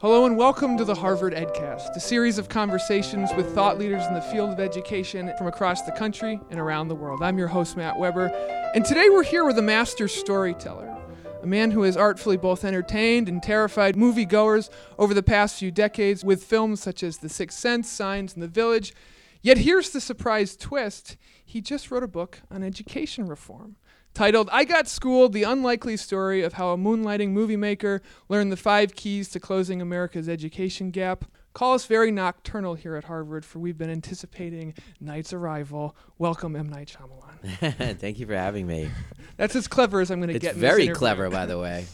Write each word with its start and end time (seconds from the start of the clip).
Hello 0.00 0.26
and 0.26 0.36
welcome 0.36 0.76
to 0.76 0.84
the 0.84 0.94
Harvard 0.94 1.32
EdCast, 1.32 1.96
a 1.96 1.98
series 1.98 2.38
of 2.38 2.48
conversations 2.48 3.30
with 3.36 3.52
thought 3.52 3.80
leaders 3.80 4.06
in 4.06 4.14
the 4.14 4.20
field 4.20 4.50
of 4.50 4.60
education 4.60 5.32
from 5.36 5.48
across 5.48 5.82
the 5.82 5.90
country 5.90 6.38
and 6.50 6.60
around 6.60 6.86
the 6.86 6.94
world. 6.94 7.20
I'm 7.20 7.36
your 7.36 7.48
host, 7.48 7.76
Matt 7.76 7.98
Weber, 7.98 8.28
and 8.76 8.84
today 8.84 9.10
we're 9.10 9.24
here 9.24 9.44
with 9.44 9.58
a 9.58 9.62
master 9.62 10.06
storyteller, 10.06 10.96
a 11.42 11.46
man 11.48 11.72
who 11.72 11.82
has 11.82 11.96
artfully 11.96 12.36
both 12.36 12.64
entertained 12.64 13.28
and 13.28 13.42
terrified 13.42 13.96
moviegoers 13.96 14.70
over 15.00 15.14
the 15.14 15.22
past 15.24 15.58
few 15.58 15.72
decades 15.72 16.24
with 16.24 16.44
films 16.44 16.80
such 16.80 17.02
as 17.02 17.18
The 17.18 17.28
Sixth 17.28 17.58
Sense, 17.58 17.90
Signs, 17.90 18.34
and 18.34 18.42
The 18.44 18.46
Village. 18.46 18.94
Yet 19.42 19.58
here's 19.58 19.90
the 19.90 20.00
surprise 20.00 20.56
twist 20.56 21.16
he 21.44 21.60
just 21.60 21.90
wrote 21.90 22.04
a 22.04 22.08
book 22.08 22.38
on 22.52 22.62
education 22.62 23.26
reform 23.26 23.74
titled 24.14 24.48
I 24.52 24.64
Got 24.64 24.88
Schooled 24.88 25.32
The 25.32 25.42
Unlikely 25.44 25.96
Story 25.96 26.42
of 26.42 26.54
How 26.54 26.72
a 26.72 26.76
Moonlighting 26.76 27.30
Movie 27.30 27.56
Maker 27.56 28.02
Learned 28.28 28.50
the 28.52 28.56
Five 28.56 28.94
Keys 28.94 29.28
to 29.30 29.40
Closing 29.40 29.80
America's 29.80 30.28
Education 30.28 30.90
Gap. 30.90 31.24
Call 31.54 31.74
us 31.74 31.86
very 31.86 32.10
nocturnal 32.10 32.74
here 32.74 32.94
at 32.94 33.04
Harvard, 33.04 33.44
for 33.44 33.58
we've 33.58 33.78
been 33.78 33.90
anticipating 33.90 34.74
night's 35.00 35.32
arrival. 35.32 35.96
Welcome, 36.18 36.54
M. 36.54 36.68
Night 36.68 36.94
Shyamalan. 36.96 37.96
Thank 37.98 38.18
you 38.18 38.26
for 38.26 38.34
having 38.34 38.66
me. 38.66 38.90
That's 39.36 39.56
as 39.56 39.66
clever 39.66 40.00
as 40.00 40.10
I'm 40.10 40.20
going 40.20 40.32
to 40.32 40.38
get. 40.38 40.52
It's 40.52 40.58
very 40.58 40.88
clever, 40.88 41.30
by 41.30 41.46
the 41.46 41.58
way. 41.60 41.86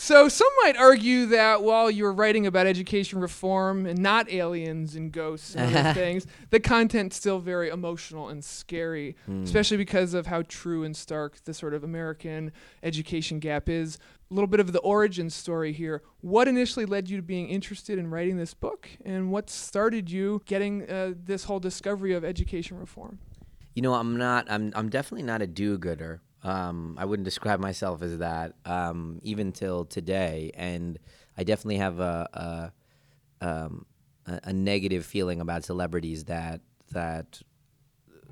So 0.00 0.28
some 0.28 0.48
might 0.62 0.76
argue 0.76 1.26
that 1.26 1.64
while 1.64 1.90
you're 1.90 2.12
writing 2.12 2.46
about 2.46 2.68
education 2.68 3.18
reform 3.18 3.84
and 3.84 3.98
not 3.98 4.30
aliens 4.30 4.94
and 4.94 5.10
ghosts 5.10 5.56
and 5.56 5.74
other 5.74 5.92
things, 6.00 6.24
the 6.50 6.60
content's 6.60 7.16
still 7.16 7.40
very 7.40 7.68
emotional 7.68 8.28
and 8.28 8.44
scary, 8.44 9.16
mm. 9.28 9.42
especially 9.42 9.76
because 9.76 10.14
of 10.14 10.28
how 10.28 10.42
true 10.42 10.84
and 10.84 10.96
stark 10.96 11.42
the 11.44 11.52
sort 11.52 11.74
of 11.74 11.82
American 11.82 12.52
education 12.84 13.40
gap 13.40 13.68
is. 13.68 13.98
A 14.30 14.34
little 14.34 14.46
bit 14.46 14.60
of 14.60 14.72
the 14.72 14.78
origin 14.80 15.30
story 15.30 15.72
here. 15.72 16.02
What 16.20 16.46
initially 16.46 16.86
led 16.86 17.10
you 17.10 17.16
to 17.16 17.22
being 17.22 17.48
interested 17.48 17.98
in 17.98 18.08
writing 18.08 18.36
this 18.36 18.54
book, 18.54 18.88
and 19.04 19.32
what 19.32 19.50
started 19.50 20.12
you 20.12 20.42
getting 20.44 20.88
uh, 20.88 21.14
this 21.24 21.42
whole 21.44 21.58
discovery 21.58 22.14
of 22.14 22.24
education 22.24 22.78
reform? 22.78 23.18
You 23.74 23.82
know, 23.82 23.94
I'm 23.94 24.16
not. 24.16 24.48
I'm. 24.48 24.72
I'm 24.76 24.90
definitely 24.90 25.26
not 25.26 25.42
a 25.42 25.48
do-gooder. 25.48 26.20
Um, 26.42 26.96
I 26.98 27.04
wouldn't 27.04 27.24
describe 27.24 27.58
myself 27.58 28.02
as 28.02 28.18
that 28.18 28.54
um, 28.64 29.20
even 29.22 29.52
till 29.52 29.84
today, 29.84 30.52
and 30.54 30.98
I 31.36 31.44
definitely 31.44 31.78
have 31.78 31.98
a 31.98 32.72
a, 33.40 33.46
um, 33.46 33.86
a 34.26 34.40
a, 34.44 34.52
negative 34.52 35.04
feeling 35.04 35.40
about 35.40 35.64
celebrities 35.64 36.24
that 36.24 36.60
that 36.92 37.42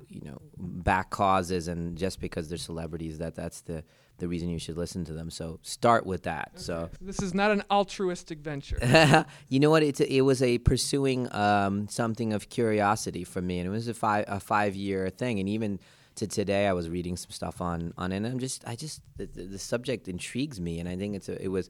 you 0.07 0.21
know 0.21 0.41
back 0.57 1.09
causes, 1.09 1.67
and 1.67 1.97
just 1.97 2.21
because 2.21 2.47
they're 2.47 2.57
celebrities, 2.57 3.17
that 3.17 3.35
that's 3.35 3.61
the 3.61 3.83
the 4.19 4.27
reason 4.27 4.49
you 4.49 4.59
should 4.59 4.77
listen 4.77 5.05
to 5.05 5.13
them. 5.13 5.29
So 5.29 5.59
start 5.61 6.05
with 6.05 6.23
that. 6.23 6.51
Okay. 6.55 6.63
So 6.63 6.89
this 7.01 7.21
is 7.21 7.33
not 7.33 7.51
an 7.51 7.63
altruistic 7.69 8.39
venture. 8.39 9.25
you 9.49 9.59
know 9.59 9.69
what? 9.69 9.83
It's 9.83 9.99
a, 9.99 10.11
it 10.11 10.21
was 10.21 10.41
a 10.41 10.57
pursuing 10.59 11.31
um, 11.33 11.87
something 11.87 12.33
of 12.33 12.49
curiosity 12.49 13.23
for 13.23 13.41
me, 13.41 13.59
and 13.59 13.67
it 13.67 13.71
was 13.71 13.87
a 13.87 13.93
five 13.93 14.25
a 14.27 14.39
five 14.39 14.75
year 14.75 15.09
thing, 15.09 15.39
and 15.39 15.49
even 15.49 15.79
to 16.17 16.27
today, 16.27 16.67
I 16.67 16.73
was 16.73 16.89
reading 16.89 17.17
some 17.17 17.31
stuff 17.31 17.61
on 17.61 17.93
on 17.97 18.11
it, 18.11 18.17
and 18.17 18.27
I'm 18.27 18.39
just 18.39 18.67
I 18.67 18.75
just 18.75 19.01
the, 19.17 19.25
the, 19.25 19.59
subject 19.59 20.07
intrigues 20.07 20.59
me, 20.59 20.79
and 20.79 20.87
I 20.87 20.95
think 20.95 21.15
it's 21.15 21.29
a, 21.29 21.41
it 21.41 21.49
was. 21.49 21.69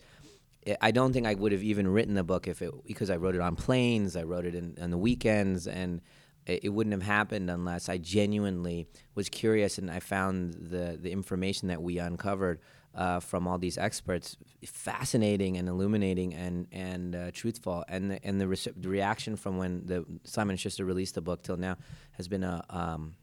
I 0.81 0.91
don't 0.91 1.13
think 1.13 1.25
I 1.25 1.33
would 1.33 1.53
have 1.53 1.63
even 1.63 1.87
written 1.87 2.13
the 2.13 2.25
book 2.25 2.45
if 2.45 2.61
it 2.61 2.71
because 2.85 3.09
I 3.09 3.15
wrote 3.15 3.35
it 3.35 3.41
on 3.41 3.55
planes, 3.55 4.17
I 4.17 4.23
wrote 4.23 4.45
it 4.45 4.53
in, 4.53 4.77
on 4.81 4.89
the 4.89 4.97
weekends, 4.97 5.65
and 5.65 6.01
it, 6.45 6.65
it 6.65 6.69
wouldn't 6.69 6.93
have 6.93 7.03
happened 7.03 7.49
unless 7.49 7.87
I 7.87 7.97
genuinely 7.97 8.87
was 9.15 9.29
curious 9.29 9.77
and 9.77 9.89
I 9.89 9.99
found 9.99 10.53
the 10.53 10.97
the 10.99 11.11
information 11.11 11.69
that 11.69 11.81
we 11.81 11.99
uncovered 11.99 12.59
uh, 12.95 13.19
from 13.19 13.47
all 13.47 13.59
these 13.59 13.77
experts 13.77 14.35
fascinating 14.65 15.57
and 15.57 15.69
illuminating 15.69 16.33
and 16.33 16.67
and 16.71 17.15
uh, 17.15 17.31
truthful. 17.31 17.85
And 17.87 18.11
the, 18.11 18.25
and 18.25 18.41
the, 18.41 18.47
re- 18.47 18.73
the, 18.75 18.89
reaction 18.89 19.35
from 19.35 19.57
when 19.57 19.85
the 19.85 20.05
Simon 20.23 20.57
Schuster 20.57 20.83
released 20.83 21.15
the 21.15 21.21
book 21.21 21.43
till 21.43 21.57
now 21.57 21.77
has 22.13 22.27
been 22.27 22.43
a 22.43 22.65
um, 22.69 23.15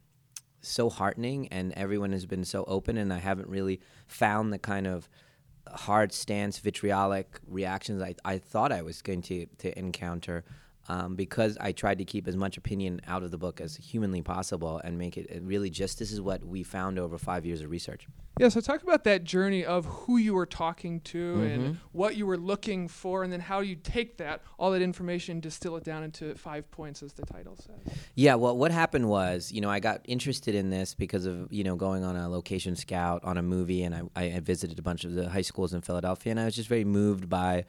so 0.64 0.90
heartening, 0.90 1.48
and 1.48 1.72
everyone 1.72 2.12
has 2.12 2.26
been 2.26 2.44
so 2.44 2.64
open, 2.64 2.96
and 2.96 3.12
I 3.12 3.18
haven't 3.18 3.48
really 3.48 3.80
found 4.06 4.52
the 4.52 4.58
kind 4.58 4.86
of 4.86 5.08
hard 5.68 6.12
stance, 6.12 6.58
vitriolic 6.58 7.40
reactions 7.46 8.02
I, 8.02 8.14
I 8.24 8.38
thought 8.38 8.72
I 8.72 8.82
was 8.82 9.02
going 9.02 9.22
to, 9.22 9.46
to 9.58 9.78
encounter 9.78 10.44
um, 10.88 11.16
because 11.16 11.56
I 11.60 11.72
tried 11.72 11.98
to 11.98 12.04
keep 12.04 12.28
as 12.28 12.36
much 12.36 12.56
opinion 12.56 13.00
out 13.06 13.22
of 13.22 13.30
the 13.30 13.38
book 13.38 13.60
as 13.60 13.76
humanly 13.76 14.22
possible 14.22 14.80
and 14.84 14.98
make 14.98 15.16
it 15.16 15.40
really 15.42 15.70
just 15.70 15.98
this 15.98 16.12
is 16.12 16.20
what 16.20 16.44
we 16.44 16.62
found 16.62 16.98
over 16.98 17.16
five 17.18 17.46
years 17.46 17.62
of 17.62 17.70
research. 17.70 18.06
Yeah, 18.38 18.48
so 18.48 18.60
talk 18.60 18.82
about 18.82 19.04
that 19.04 19.22
journey 19.22 19.64
of 19.64 19.84
who 19.86 20.16
you 20.16 20.34
were 20.34 20.46
talking 20.46 21.00
to 21.02 21.34
mm-hmm. 21.34 21.42
and 21.42 21.78
what 21.92 22.16
you 22.16 22.26
were 22.26 22.36
looking 22.36 22.88
for, 22.88 23.22
and 23.22 23.32
then 23.32 23.38
how 23.38 23.60
you 23.60 23.76
take 23.76 24.16
that, 24.16 24.42
all 24.58 24.72
that 24.72 24.82
information, 24.82 25.38
distill 25.38 25.76
it 25.76 25.84
down 25.84 26.02
into 26.02 26.34
five 26.34 26.68
points, 26.72 27.02
as 27.02 27.12
the 27.12 27.24
title 27.24 27.56
says. 27.56 27.96
Yeah, 28.16 28.34
well, 28.34 28.56
what 28.56 28.72
happened 28.72 29.08
was, 29.08 29.52
you 29.52 29.60
know, 29.60 29.70
I 29.70 29.78
got 29.78 30.00
interested 30.04 30.56
in 30.56 30.70
this 30.70 30.94
because 30.94 31.26
of, 31.26 31.52
you 31.52 31.62
know, 31.62 31.76
going 31.76 32.02
on 32.02 32.16
a 32.16 32.28
location 32.28 32.74
scout 32.74 33.22
on 33.22 33.38
a 33.38 33.42
movie, 33.42 33.84
and 33.84 33.94
I, 33.94 34.02
I 34.16 34.40
visited 34.40 34.80
a 34.80 34.82
bunch 34.82 35.04
of 35.04 35.14
the 35.14 35.28
high 35.28 35.42
schools 35.42 35.72
in 35.72 35.80
Philadelphia, 35.80 36.32
and 36.32 36.40
I 36.40 36.44
was 36.44 36.56
just 36.56 36.68
very 36.68 36.84
moved 36.84 37.28
by 37.28 37.66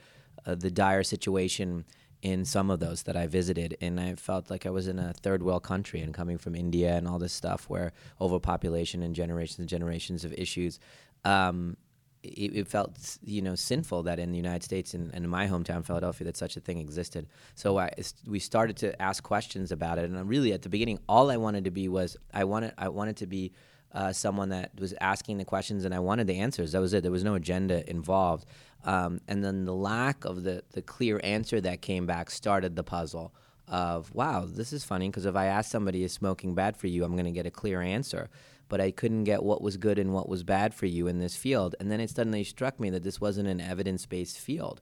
uh, 0.47 0.55
the 0.55 0.71
dire 0.71 1.03
situation 1.03 1.85
in 2.25 2.43
some 2.43 2.71
of 2.71 2.79
those 2.79 3.03
that 3.03 3.15
I 3.15 3.27
visited, 3.27 3.77
and 3.81 3.99
I 3.99 4.15
felt 4.15 4.49
like 4.49 4.65
I 4.65 4.71
was 4.71 4.87
in 4.87 4.97
a 4.97 5.13
third 5.13 5.43
world 5.43 5.61
country 5.61 6.01
and 6.01 6.11
coming 6.11 6.39
from 6.39 6.55
India 6.55 6.95
and 6.97 7.07
all 7.07 7.19
this 7.19 7.33
stuff 7.33 7.69
where 7.69 7.93
overpopulation 8.19 9.03
and 9.03 9.13
generations 9.13 9.59
and 9.59 9.69
generations 9.69 10.25
of 10.25 10.33
issues. 10.33 10.79
Um, 11.23 11.77
it, 12.23 12.55
it, 12.55 12.67
felt 12.67 13.19
you 13.23 13.43
know 13.43 13.53
sinful 13.53 14.01
that 14.03 14.17
in 14.17 14.31
the 14.31 14.37
United 14.37 14.63
States 14.63 14.95
and, 14.95 15.13
and, 15.13 15.23
in 15.23 15.29
my 15.29 15.45
hometown 15.45 15.85
Philadelphia 15.85 16.25
that 16.25 16.35
such 16.35 16.57
a 16.57 16.59
thing 16.59 16.79
existed. 16.79 17.27
So 17.53 17.77
I, 17.77 17.91
we 18.25 18.39
started 18.39 18.75
to 18.77 18.99
ask 18.99 19.21
questions 19.21 19.71
about 19.71 19.99
it, 19.99 20.09
and 20.09 20.27
really 20.27 20.51
at 20.51 20.63
the 20.63 20.69
beginning, 20.69 20.97
all 21.07 21.29
I 21.29 21.37
wanted 21.37 21.65
to 21.65 21.71
be 21.71 21.87
was 21.87 22.17
I 22.33 22.45
wanted 22.45 22.73
I 22.75 22.87
wanted 22.87 23.17
to 23.17 23.27
be 23.27 23.53
uh, 23.91 24.11
someone 24.11 24.49
that 24.49 24.71
was 24.79 24.95
asking 24.99 25.37
the 25.37 25.45
questions, 25.45 25.85
and 25.85 25.93
I 25.93 25.99
wanted 25.99 26.25
the 26.25 26.39
answers. 26.39 26.71
That 26.71 26.81
was 26.81 26.93
it. 26.95 27.03
There 27.03 27.11
was 27.11 27.23
no 27.23 27.35
agenda 27.35 27.87
involved. 27.87 28.47
Um, 28.85 29.19
and 29.27 29.43
then 29.43 29.65
the 29.65 29.73
lack 29.73 30.25
of 30.25 30.43
the, 30.43 30.63
the 30.73 30.81
clear 30.81 31.19
answer 31.23 31.59
that 31.59 31.81
came 31.81 32.05
back 32.05 32.29
started 32.29 32.75
the 32.75 32.83
puzzle 32.83 33.33
of, 33.67 34.13
wow, 34.13 34.45
this 34.47 34.71
is 34.71 34.83
funny 34.83 35.09
because 35.09 35.25
if 35.25 35.35
I 35.35 35.45
ask 35.45 35.71
somebody, 35.71 36.03
is 36.03 36.13
smoking 36.13 36.53
bad 36.53 36.77
for 36.77 36.85
you, 36.85 37.03
I'm 37.03 37.13
going 37.13 37.25
to 37.25 37.31
get 37.31 37.47
a 37.47 37.51
clear 37.51 37.81
answer. 37.81 38.29
But 38.69 38.81
I 38.81 38.91
couldn't 38.91 39.23
get 39.23 39.43
what 39.43 39.61
was 39.61 39.77
good 39.77 39.97
and 39.97 40.13
what 40.13 40.29
was 40.29 40.43
bad 40.43 40.73
for 40.73 40.85
you 40.85 41.07
in 41.07 41.19
this 41.19 41.35
field. 41.35 41.75
And 41.79 41.91
then 41.91 41.99
it 41.99 42.11
suddenly 42.11 42.43
struck 42.43 42.79
me 42.79 42.91
that 42.91 43.03
this 43.03 43.19
wasn't 43.19 43.47
an 43.47 43.59
evidence 43.59 44.05
based 44.05 44.39
field. 44.39 44.81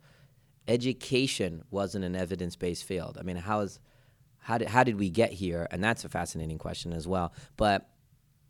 Education 0.67 1.63
wasn't 1.71 2.05
an 2.05 2.15
evidence 2.15 2.57
based 2.57 2.83
field. 2.83 3.17
I 3.19 3.23
mean, 3.23 3.37
how, 3.37 3.61
is, 3.61 3.79
how, 4.39 4.57
did, 4.57 4.69
how 4.69 4.83
did 4.83 4.99
we 4.99 5.09
get 5.09 5.31
here? 5.31 5.67
And 5.71 5.81
that's 5.83 6.03
a 6.03 6.09
fascinating 6.09 6.57
question 6.57 6.91
as 6.91 7.07
well. 7.07 7.33
But 7.55 7.89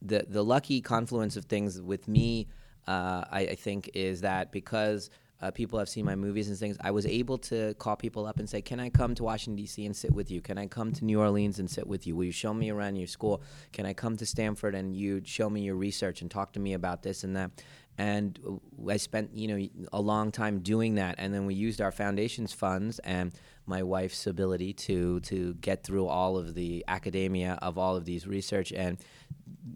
the, 0.01 0.25
the 0.27 0.43
lucky 0.43 0.81
confluence 0.81 1.37
of 1.37 1.45
things 1.45 1.81
with 1.81 2.07
me, 2.07 2.47
uh, 2.87 3.23
I, 3.31 3.39
I 3.51 3.55
think, 3.55 3.91
is 3.93 4.21
that 4.21 4.51
because– 4.51 5.11
uh, 5.43 5.51
people 5.51 5.77
have 5.77 5.89
seen 5.89 6.05
my 6.05 6.15
movies 6.15 6.47
and 6.47 6.57
things, 6.57 6.77
I 6.79 6.91
was 6.91 7.05
able 7.05 7.37
to 7.39 7.73
call 7.73 7.97
people 7.97 8.25
up 8.25 8.39
and 8.39 8.49
say, 8.49 8.61
Can 8.61 8.79
I 8.79 8.89
come 8.89 9.13
to 9.15 9.23
Washington, 9.23 9.57
D.C. 9.57 9.85
and 9.85 9.95
sit 9.95 10.13
with 10.13 10.31
you? 10.31 10.39
Can 10.39 10.57
I 10.57 10.67
come 10.67 10.93
to 10.93 11.03
New 11.03 11.19
Orleans 11.19 11.59
and 11.59 11.69
sit 11.69 11.85
with 11.85 12.07
you? 12.07 12.15
Will 12.15 12.23
you 12.23 12.31
show 12.31 12.53
me 12.53 12.69
around 12.69 12.95
your 12.95 13.07
school? 13.07 13.43
Can 13.73 13.85
I 13.85 13.93
come 13.93 14.15
to 14.17 14.25
Stanford 14.25 14.73
and 14.73 14.95
you 14.95 15.21
show 15.25 15.49
me 15.49 15.61
your 15.61 15.75
research 15.75 16.21
and 16.21 16.31
talk 16.31 16.53
to 16.53 16.61
me 16.61 16.73
about 16.73 17.03
this 17.03 17.25
and 17.25 17.35
that? 17.35 17.51
And 17.97 18.39
I 18.89 18.97
spent, 18.97 19.35
you 19.35 19.47
know, 19.47 19.67
a 19.91 20.01
long 20.01 20.31
time 20.31 20.59
doing 20.59 20.95
that. 20.95 21.15
And 21.17 21.33
then 21.33 21.45
we 21.45 21.55
used 21.55 21.81
our 21.81 21.91
foundation's 21.91 22.53
funds 22.53 22.99
and 22.99 23.33
my 23.65 23.83
wife's 23.83 24.25
ability 24.27 24.73
to 24.73 25.19
to 25.21 25.53
get 25.55 25.83
through 25.83 26.07
all 26.07 26.37
of 26.37 26.53
the 26.53 26.83
academia 26.87 27.57
of 27.61 27.77
all 27.77 27.95
of 27.95 28.05
these 28.05 28.27
research 28.27 28.71
and 28.73 28.97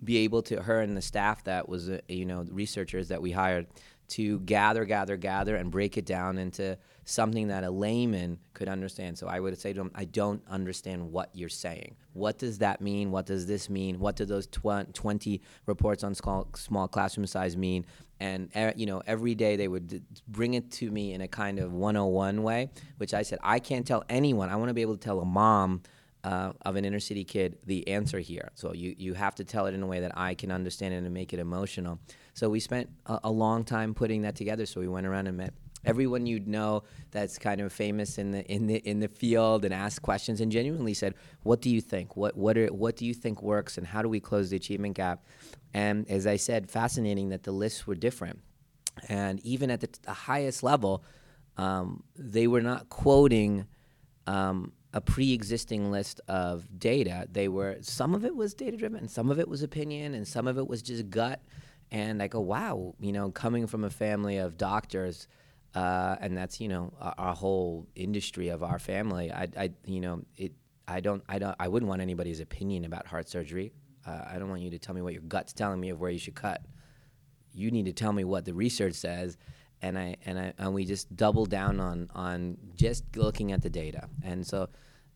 be 0.03 0.17
able 0.17 0.41
to 0.41 0.61
her 0.61 0.81
and 0.81 0.95
the 0.97 1.01
staff 1.01 1.43
that 1.43 1.69
was, 1.69 1.89
uh, 1.89 1.99
you 2.07 2.25
know, 2.25 2.45
researchers 2.49 3.09
that 3.09 3.21
we 3.21 3.31
hired 3.31 3.67
to 4.09 4.39
gather, 4.41 4.85
gather, 4.85 5.17
gather, 5.17 5.55
and 5.55 5.69
break 5.71 5.97
it 5.97 6.05
down 6.05 6.37
into 6.37 6.77
something 7.03 7.47
that 7.47 7.63
a 7.63 7.69
layman 7.69 8.37
could 8.53 8.67
understand. 8.67 9.17
So 9.17 9.27
I 9.27 9.39
would 9.39 9.57
say 9.59 9.73
to 9.73 9.81
him, 9.81 9.91
I 9.95 10.05
don't 10.05 10.41
understand 10.49 11.11
what 11.11 11.29
you're 11.33 11.49
saying. 11.49 11.95
What 12.13 12.37
does 12.37 12.57
that 12.59 12.81
mean? 12.81 13.11
What 13.11 13.25
does 13.25 13.47
this 13.47 13.69
mean? 13.69 13.99
What 13.99 14.15
do 14.15 14.25
those 14.25 14.47
tw- 14.47 14.93
20 14.93 15.41
reports 15.65 16.03
on 16.03 16.15
small, 16.15 16.47
small 16.55 16.87
classroom 16.87 17.27
size 17.27 17.55
mean? 17.55 17.85
And 18.19 18.49
you 18.75 18.85
know, 18.87 19.01
every 19.05 19.35
day 19.35 19.55
they 19.55 19.67
would 19.67 20.03
bring 20.27 20.55
it 20.55 20.71
to 20.71 20.89
me 20.89 21.13
in 21.13 21.21
a 21.21 21.27
kind 21.27 21.59
of 21.59 21.71
101 21.71 22.43
way, 22.43 22.69
which 22.97 23.13
I 23.13 23.21
said, 23.21 23.39
I 23.43 23.59
can't 23.59 23.85
tell 23.85 24.03
anyone. 24.09 24.49
I 24.49 24.55
want 24.55 24.69
to 24.69 24.73
be 24.73 24.81
able 24.81 24.97
to 24.97 25.03
tell 25.03 25.19
a 25.19 25.25
mom 25.25 25.83
uh, 26.27 26.51
of 26.63 26.75
an 26.75 26.83
inner 26.83 26.99
city 26.99 27.23
kid 27.23 27.57
the 27.65 27.87
answer 27.87 28.19
here. 28.19 28.51
So 28.53 28.73
you, 28.73 28.93
you 28.97 29.13
have 29.13 29.33
to 29.35 29.45
tell 29.45 29.65
it 29.67 29.73
in 29.73 29.81
a 29.81 29.87
way 29.87 30.01
that 30.01 30.11
I 30.17 30.33
can 30.33 30.51
understand 30.51 30.93
it 30.93 30.97
and 30.97 31.13
make 31.13 31.31
it 31.31 31.39
emotional. 31.39 31.99
So 32.33 32.49
we 32.49 32.59
spent 32.59 32.89
a, 33.05 33.19
a 33.23 33.31
long 33.31 33.63
time 33.63 33.93
putting 33.93 34.23
that 34.23 34.35
together. 34.35 34.65
So 34.65 34.81
we 34.81 34.89
went 34.89 35.07
around 35.07 35.27
and 35.27 35.37
met 35.37 35.53
everyone 35.85 36.25
you'd 36.25 36.45
know 36.45 36.83
that's 37.11 37.37
kind 37.37 37.61
of 37.61 37.71
famous 37.71 38.17
in 38.17 38.31
the 38.31 38.43
in 38.51 38.67
the 38.67 38.75
in 38.75 38.99
the 38.99 39.07
field 39.07 39.63
and 39.63 39.73
asked 39.73 40.01
questions 40.01 40.41
and 40.41 40.51
genuinely 40.51 40.93
said, 40.93 41.13
"What 41.43 41.61
do 41.61 41.69
you 41.69 41.79
think? 41.79 42.17
What 42.17 42.35
what 42.35 42.57
are 42.57 42.67
what 42.67 42.97
do 42.97 43.05
you 43.05 43.13
think 43.13 43.41
works 43.41 43.77
and 43.77 43.87
how 43.87 44.01
do 44.01 44.09
we 44.09 44.19
close 44.19 44.49
the 44.49 44.57
achievement 44.57 44.95
gap?" 44.95 45.23
And 45.73 46.09
as 46.09 46.27
I 46.27 46.35
said, 46.35 46.69
fascinating 46.69 47.29
that 47.29 47.43
the 47.43 47.53
lists 47.53 47.87
were 47.87 47.95
different, 47.95 48.41
and 49.07 49.39
even 49.45 49.71
at 49.71 49.79
the, 49.79 49.89
the 50.01 50.11
highest 50.11 50.61
level, 50.61 51.05
um, 51.55 52.03
they 52.17 52.47
were 52.47 52.61
not 52.61 52.89
quoting 52.89 53.65
um, 54.25 54.73
a 54.97 55.01
pre-existing 55.01 55.91
list 55.91 56.19
of 56.27 56.79
data. 56.79 57.27
They 57.31 57.47
were 57.47 57.77
some 57.81 58.15
of 58.15 58.25
it 58.25 58.35
was 58.35 58.55
data 58.55 58.77
driven, 58.77 59.07
some 59.07 59.29
of 59.29 59.39
it 59.39 59.47
was 59.47 59.61
opinion, 59.61 60.15
and 60.15 60.27
some 60.27 60.47
of 60.47 60.57
it 60.57 60.67
was 60.67 60.81
just 60.81 61.11
gut. 61.11 61.39
And 61.91 62.21
I 62.21 62.27
go, 62.27 62.39
wow, 62.39 62.95
you 62.99 63.11
know, 63.11 63.29
coming 63.29 63.67
from 63.67 63.83
a 63.83 63.91
family 63.91 64.37
of 64.37 64.57
doctors, 64.57 65.27
uh, 65.75 66.15
and 66.19 66.35
that's 66.35 66.59
you 66.59 66.67
know 66.67 66.93
our, 66.99 67.13
our, 67.19 67.35
whole 67.35 67.85
industry 67.93 68.49
of 68.49 68.63
our 68.63 68.79
family. 68.79 69.31
I, 69.31 69.47
I, 69.55 69.69
you 69.85 70.01
know, 70.01 70.23
it. 70.35 70.53
I 70.87 70.99
don't, 70.99 71.23
I 71.29 71.37
don't, 71.37 71.55
I 71.59 71.67
wouldn't 71.67 71.89
want 71.89 72.01
anybody's 72.01 72.39
opinion 72.39 72.83
about 72.83 73.05
heart 73.05 73.29
surgery. 73.29 73.73
Uh, 74.03 74.23
I 74.31 74.39
don't 74.39 74.49
want 74.49 74.61
you 74.61 74.71
to 74.71 74.79
tell 74.79 74.95
me 74.95 75.01
what 75.03 75.13
your 75.13 75.21
gut's 75.21 75.53
telling 75.53 75.79
me 75.79 75.89
of 75.89 75.99
where 75.99 76.09
you 76.09 76.17
should 76.17 76.35
cut. 76.35 76.61
You 77.53 77.69
need 77.69 77.85
to 77.85 77.93
tell 77.93 78.13
me 78.13 78.23
what 78.23 78.45
the 78.45 78.53
research 78.53 78.95
says, 78.95 79.37
and 79.79 79.95
I 79.99 80.15
and 80.25 80.39
I 80.39 80.53
and 80.57 80.73
we 80.73 80.85
just 80.85 81.15
double 81.15 81.45
down 81.45 81.79
on 81.79 82.09
on 82.15 82.57
just 82.75 83.03
looking 83.15 83.51
at 83.51 83.61
the 83.61 83.69
data. 83.69 84.09
And 84.23 84.47
so 84.47 84.69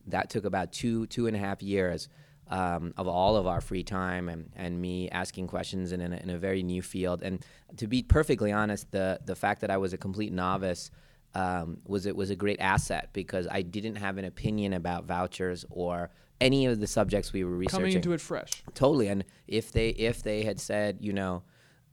that 0.08 0.30
took 0.30 0.46
about 0.46 0.72
two 0.72 1.06
two 1.08 1.28
and 1.28 1.36
a 1.36 1.40
half 1.40 1.62
years 1.62 2.10
um, 2.52 2.94
of 2.98 3.08
all 3.08 3.38
of 3.38 3.48
our 3.48 3.62
free 3.62 3.84
time 3.84 4.28
and, 4.28 4.52
and 4.56 4.80
me 4.80 5.10
asking 5.10 5.48
questions 5.48 5.94
in, 5.94 6.02
in 6.02 6.12
a, 6.12 6.18
in, 6.18 6.30
a, 6.30 6.38
very 6.38 6.64
new 6.64 6.82
field. 6.82 7.24
And 7.24 7.44
to 7.78 7.88
be 7.88 8.04
perfectly 8.04 8.52
honest, 8.52 8.92
the 8.92 9.20
the 9.26 9.36
fact 9.36 9.62
that 9.62 9.72
I 9.72 9.78
was 9.78 9.94
a 9.94 9.98
complete 9.98 10.34
novice 10.34 10.92
um, 11.34 11.78
was 11.86 12.06
it 12.06 12.16
was 12.16 12.30
a 12.30 12.36
great 12.36 12.60
asset 12.60 13.10
because 13.14 13.48
I 13.50 13.62
didn't 13.62 13.96
have 13.96 14.18
an 14.18 14.26
opinion 14.26 14.74
about 14.74 15.06
vouchers 15.06 15.66
or 15.70 16.10
any 16.42 16.66
of 16.66 16.80
the 16.80 16.88
subjects 16.88 17.32
we 17.32 17.46
were 17.46 17.56
researching. 17.56 17.80
Coming 17.80 17.96
into 17.96 18.12
it 18.12 18.20
fresh. 18.20 18.64
Totally. 18.74 19.08
And 19.08 19.24
if 19.48 19.72
they 19.72 19.90
if 19.90 20.22
they 20.22 20.44
had 20.44 20.60
said, 20.60 20.98
you 21.00 21.14
know. 21.14 21.44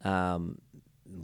Um, 0.05 0.61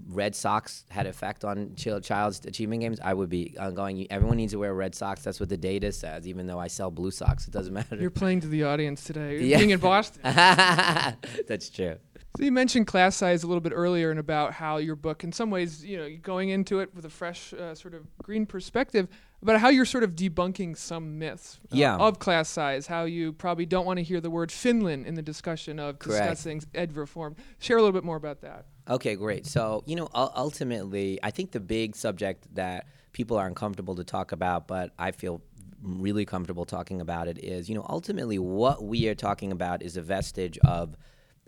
Red 0.09 0.35
Sox 0.35 0.85
had 0.89 1.07
effect 1.07 1.45
on 1.45 1.75
child's 1.75 2.45
achievement 2.47 2.81
games, 2.81 3.01
I 3.03 3.15
would 3.15 3.29
be 3.29 3.55
uh, 3.59 3.71
going. 3.71 4.11
Everyone 4.11 4.37
needs 4.37 4.53
to 4.53 4.59
wear 4.59 4.75
Red 4.75 4.95
Sox. 4.95 5.23
That's 5.23 5.41
what 5.41 5.49
the 5.49 5.57
data 5.57 5.93
says. 5.93 6.27
Even 6.27 6.47
though 6.47 6.59
I 6.59 6.69
sell 6.69 6.91
Blue 6.91 7.11
Sox, 7.11 7.47
it 7.47 7.53
doesn't 7.53 7.73
matter. 7.75 7.97
You're 7.97 8.11
playing 8.11 8.41
to 8.43 8.49
the 8.49 8.65
audience 8.65 9.05
today. 9.05 9.41
Yeah. 9.43 9.59
Being 9.65 9.71
in 9.71 9.81
Boston. 9.81 10.23
That's 10.25 11.69
true. 11.69 11.97
So 12.37 12.43
you 12.43 12.51
mentioned 12.51 12.89
class 12.89 13.15
size 13.15 13.45
a 13.45 13.47
little 13.47 13.61
bit 13.61 13.73
earlier, 13.75 14.11
and 14.11 14.19
about 14.19 14.53
how 14.55 14.79
your 14.79 14.97
book, 14.97 15.23
in 15.23 15.33
some 15.33 15.51
ways, 15.51 15.85
you 15.85 15.97
know, 15.97 16.09
going 16.21 16.49
into 16.49 16.81
it 16.81 16.93
with 16.95 17.05
a 17.05 17.11
fresh, 17.11 17.53
uh, 17.53 17.75
sort 17.75 17.95
of 17.95 18.07
green 18.19 18.45
perspective, 18.45 19.09
about 19.45 19.61
how 19.61 19.69
you're 19.69 19.85
sort 19.85 20.03
of 20.03 20.13
debunking 20.13 20.77
some 20.77 21.19
myths 21.19 21.61
uh, 21.65 21.77
yeah. 21.77 21.97
of 21.97 22.19
class 22.19 22.49
size. 22.49 22.87
How 22.87 23.05
you 23.05 23.33
probably 23.33 23.67
don't 23.67 23.87
want 23.87 23.99
to 23.99 24.03
hear 24.03 24.21
the 24.21 24.31
word 24.31 24.51
Finland 24.51 25.07
in 25.07 25.15
the 25.15 25.23
discussion 25.23 25.79
of 25.79 25.99
Correct. 25.99 26.31
discussing 26.31 26.63
ed 26.75 26.97
reform. 26.97 27.37
Share 27.59 27.77
a 27.77 27.81
little 27.81 27.93
bit 27.93 28.05
more 28.05 28.17
about 28.17 28.41
that. 28.41 28.67
Okay, 28.89 29.15
great. 29.15 29.47
So, 29.47 29.85
you 29.87 29.97
know, 29.97 30.09
ultimately, 30.15 31.19
I 31.23 31.31
think 31.31 31.53
the 31.53 31.61
big 31.61 31.95
subject 31.95 32.53
that 32.55 32.87
people 33.13 33.37
are 33.37 33.47
uncomfortable 33.47 33.95
to 33.97 34.05
talk 34.05 34.33
about, 34.33 34.67
but 34.67 34.93
I 34.99 35.13
feel 35.13 35.43
really 35.83 36.25
comfortable 36.25 36.65
talking 36.65 37.01
about 37.01 37.29
it 37.29 37.39
is, 37.39 37.69
you 37.69 37.75
know, 37.75 37.87
ultimately 37.89 38.39
what 38.39 38.83
we 38.83 39.09
are 39.09 39.15
talking 39.15 39.53
about 39.53 39.83
is 39.83 39.97
a 39.97 40.03
vestige 40.03 40.59
of 40.59 40.97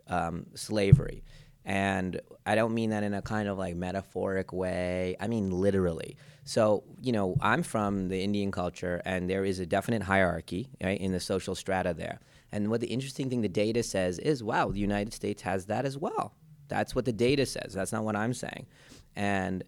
um, 0.06 0.46
slavery. 0.54 1.25
And 1.66 2.20
I 2.46 2.54
don't 2.54 2.72
mean 2.72 2.90
that 2.90 3.02
in 3.02 3.12
a 3.12 3.20
kind 3.20 3.48
of 3.48 3.58
like 3.58 3.74
metaphoric 3.74 4.52
way. 4.52 5.16
I 5.20 5.26
mean 5.26 5.50
literally. 5.50 6.16
So, 6.44 6.84
you 7.02 7.10
know, 7.10 7.36
I'm 7.40 7.64
from 7.64 8.08
the 8.08 8.22
Indian 8.22 8.52
culture, 8.52 9.02
and 9.04 9.28
there 9.28 9.44
is 9.44 9.58
a 9.58 9.66
definite 9.66 10.02
hierarchy 10.02 10.68
right, 10.80 10.98
in 10.98 11.10
the 11.10 11.18
social 11.18 11.56
strata 11.56 11.92
there. 11.92 12.20
And 12.52 12.70
what 12.70 12.80
the 12.80 12.86
interesting 12.86 13.28
thing 13.28 13.40
the 13.40 13.48
data 13.48 13.82
says 13.82 14.20
is, 14.20 14.44
wow, 14.44 14.70
the 14.70 14.78
United 14.78 15.12
States 15.12 15.42
has 15.42 15.66
that 15.66 15.84
as 15.84 15.98
well. 15.98 16.34
That's 16.68 16.94
what 16.94 17.04
the 17.04 17.12
data 17.12 17.46
says. 17.46 17.74
That's 17.74 17.92
not 17.92 18.04
what 18.04 18.14
I'm 18.14 18.32
saying. 18.32 18.66
And 19.16 19.64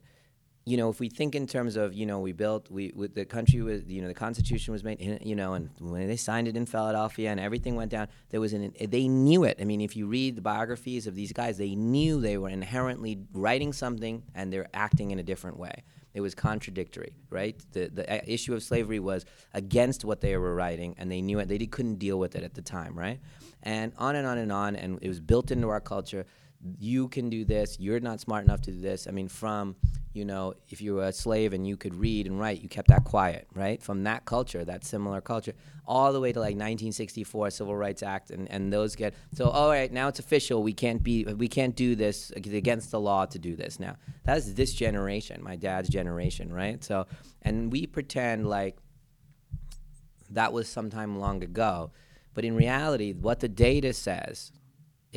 you 0.69 0.77
know, 0.77 0.91
if 0.91 1.01
we 1.01 1.09
think 1.09 1.35
in 1.35 1.47
terms 1.47 1.77
of, 1.77 1.95
you 1.95 2.05
know, 2.05 2.19
we 2.19 2.33
built, 2.33 2.71
we, 2.71 2.93
with 2.95 3.15
the 3.15 3.25
country 3.25 3.63
was, 3.63 3.85
you 3.87 4.03
know, 4.03 4.09
the 4.09 4.15
Constitution 4.15 4.73
was 4.73 4.85
made, 4.85 5.21
you 5.25 5.35
know, 5.35 5.55
and 5.55 5.71
when 5.79 6.07
they 6.07 6.17
signed 6.17 6.47
it 6.47 6.57
in 6.57 6.67
Philadelphia 6.67 7.31
and 7.31 7.41
everything 7.41 7.75
went 7.75 7.91
down, 7.91 8.09
there 8.29 8.41
was 8.41 8.53
an, 8.53 8.75
they 8.79 9.09
knew 9.09 9.45
it. 9.45 9.57
I 9.61 9.65
mean, 9.65 9.81
if 9.81 9.97
you 9.97 10.07
read 10.07 10.37
the 10.37 10.43
biographies 10.43 11.07
of 11.07 11.15
these 11.15 11.33
guys, 11.33 11.57
they 11.57 11.75
knew 11.75 12.21
they 12.21 12.37
were 12.37 12.51
inherently 12.51 13.19
writing 13.33 13.73
something 13.73 14.23
and 14.35 14.53
they're 14.53 14.69
acting 14.75 15.11
in 15.11 15.19
a 15.19 15.23
different 15.23 15.59
way. 15.59 15.85
It 16.13 16.21
was 16.21 16.35
contradictory, 16.35 17.15
right? 17.31 17.57
The, 17.73 17.89
the 17.89 18.13
uh, 18.13 18.21
issue 18.27 18.53
of 18.53 18.63
slavery 18.63 18.99
was 18.99 19.25
against 19.55 20.05
what 20.05 20.21
they 20.21 20.37
were 20.37 20.55
writing, 20.55 20.95
and 20.99 21.11
they 21.11 21.23
knew 21.23 21.39
it. 21.39 21.49
They 21.49 21.59
couldn't 21.59 21.97
deal 21.97 22.19
with 22.19 22.35
it 22.35 22.43
at 22.43 22.55
the 22.55 22.63
time, 22.63 22.99
right? 22.99 23.21
And 23.63 23.93
on 23.99 24.17
and 24.17 24.27
on 24.27 24.39
and 24.39 24.51
on, 24.51 24.75
and 24.75 24.99
it 25.01 25.09
was 25.09 25.21
built 25.21 25.51
into 25.51 25.69
our 25.69 25.81
culture 25.81 26.27
you 26.79 27.09
can 27.09 27.31
do 27.31 27.45
this 27.45 27.79
you're 27.79 28.01
not 28.01 28.21
smart 28.21 28.45
enough 28.45 28.61
to 28.63 28.73
do 28.73 28.81
this. 28.81 29.07
I 29.07 29.11
mean 29.13 29.29
from 29.29 29.77
you 30.13 30.25
know 30.25 30.55
if 30.69 30.81
you 30.81 30.95
were 30.95 31.05
a 31.05 31.13
slave 31.13 31.53
and 31.53 31.67
you 31.67 31.77
could 31.77 31.95
read 31.95 32.27
and 32.27 32.39
write 32.41 32.61
you 32.61 32.69
kept 32.69 32.89
that 32.89 33.05
quiet 33.05 33.47
right? 33.55 33.83
From 33.83 34.05
that 34.05 34.25
culture 34.25 34.65
that 34.65 34.85
similar 34.85 35.21
culture 35.21 35.55
all 35.87 36.13
the 36.13 36.21
way 36.21 36.33
to 36.33 36.41
like 36.41 36.55
1964 36.55 37.51
civil 37.51 37.77
rights 37.77 38.03
act 38.03 38.31
and, 38.31 38.51
and 38.51 38.73
those 38.73 38.97
get 38.97 39.15
so 39.35 39.49
all 39.49 39.69
right 39.69 39.93
now 39.93 40.09
it's 40.09 40.19
official. 40.19 40.63
We 40.63 40.73
can't 40.73 41.03
be 41.03 41.25
we 41.25 41.49
can't 41.49 41.77
do 41.77 41.95
this 41.95 42.31
against 42.33 42.91
the 42.91 43.01
law 43.01 43.27
to 43.27 43.39
do 43.39 43.55
this 43.55 43.79
now. 43.79 43.97
That 44.25 44.39
is 44.39 44.55
this 44.55 44.75
generation 44.75 45.43
my 45.43 45.57
dad's 45.57 45.89
generation 45.89 46.53
right? 46.53 46.83
So 46.83 47.07
and 47.43 47.71
we 47.71 47.87
pretend 47.87 48.49
like 48.49 48.77
that 50.31 50.53
was 50.53 50.69
sometime 50.69 51.19
long 51.19 51.43
ago 51.43 51.93
but 52.35 52.45
in 52.45 52.55
reality 52.55 53.13
what 53.13 53.41
the 53.41 53.49
data 53.49 53.93
says 53.93 54.53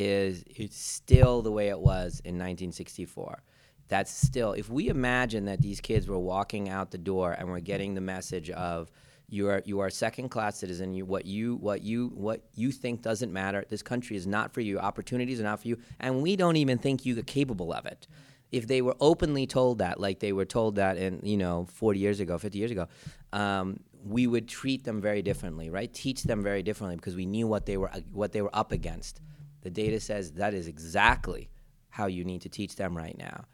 is 0.02 0.44
it's 0.48 0.78
still 0.78 1.42
the 1.42 1.52
way 1.52 1.70
it 1.70 1.80
was 1.80 2.20
in 2.26 2.36
1964. 2.36 3.44
That's 3.88 4.12
still, 4.12 4.54
if 4.54 4.70
we 4.70 4.88
imagine 4.88 5.46
that 5.46 5.62
these 5.62 5.82
kids 5.82 6.08
were 6.08 6.20
walking 6.20 6.70
out 6.70 6.92
the 6.92 6.98
door 6.98 7.34
and 7.34 7.50
were 7.50 7.60
getting 7.60 7.94
the 7.94 8.02
message 8.02 8.50
of, 8.50 8.90
you 9.28 9.48
are 9.48 9.62
you 9.66 9.80
are 9.80 9.88
a 9.88 9.92
second 9.92 10.28
class 10.28 10.58
citizen. 10.58 10.94
You 10.94 11.06
what 11.06 11.26
you 11.26 11.56
what 11.56 11.82
you 11.84 12.12
what 12.16 12.42
you 12.54 12.70
think 12.72 13.02
doesn't 13.02 13.32
matter. 13.32 13.64
This 13.70 13.82
country 13.82 14.18
is 14.18 14.28
not 14.28 14.54
for 14.54 14.60
you. 14.60 14.78
Opportunities 14.78 15.40
are 15.40 15.44
not 15.44 15.62
for 15.62 15.70
you, 15.70 15.78
and 16.02 16.22
we 16.22 16.36
don't 16.36 16.58
even 16.58 16.78
think 16.78 17.06
you 17.06 17.18
are 17.18 17.24
capable 17.24 17.72
of 17.72 17.86
it. 17.86 18.08
If 18.52 18.68
they 18.68 18.82
were 18.82 18.96
openly 19.00 19.48
told 19.48 19.78
that, 19.78 20.02
like 20.02 20.20
they 20.20 20.34
were 20.34 20.44
told 20.44 20.76
that 20.76 20.98
in 20.98 21.22
you 21.24 21.38
know 21.38 21.66
40 21.74 22.00
years 22.00 22.20
ago, 22.20 22.38
50 22.38 22.58
years 22.58 22.72
ago, 22.72 22.88
um, 23.32 23.80
we 24.04 24.28
would 24.28 24.50
treat 24.50 24.84
them 24.84 25.00
very 25.00 25.22
differently, 25.22 25.70
right? 25.70 25.92
Teach 25.94 26.24
them 26.24 26.44
very 26.44 26.62
differently 26.62 26.98
because 26.98 27.16
we 27.16 27.26
knew 27.26 27.48
what 27.48 27.66
they 27.66 27.78
were 27.78 27.92
what 28.12 28.34
they 28.34 28.42
were 28.42 28.54
up 28.54 28.74
against. 28.74 29.22
The 29.62 29.70
data 29.70 30.00
says 30.00 30.34
that 30.34 30.54
is 30.54 30.68
exactly 30.68 31.50
how 31.90 32.08
you 32.08 32.24
need 32.24 32.42
to 32.42 32.50
teach 32.50 32.76
them 32.76 32.96
right 32.96 33.18
now. 33.18 33.46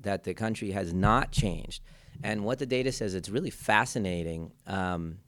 That 0.00 0.24
the 0.24 0.34
country 0.34 0.70
has 0.72 0.92
not 0.92 1.32
changed. 1.32 1.82
And 2.22 2.44
what 2.44 2.58
the 2.58 2.66
data 2.66 2.92
says, 2.92 3.14
it's 3.14 3.28
really 3.28 3.50
fascinating. 3.50 4.52
Um, 4.66 5.18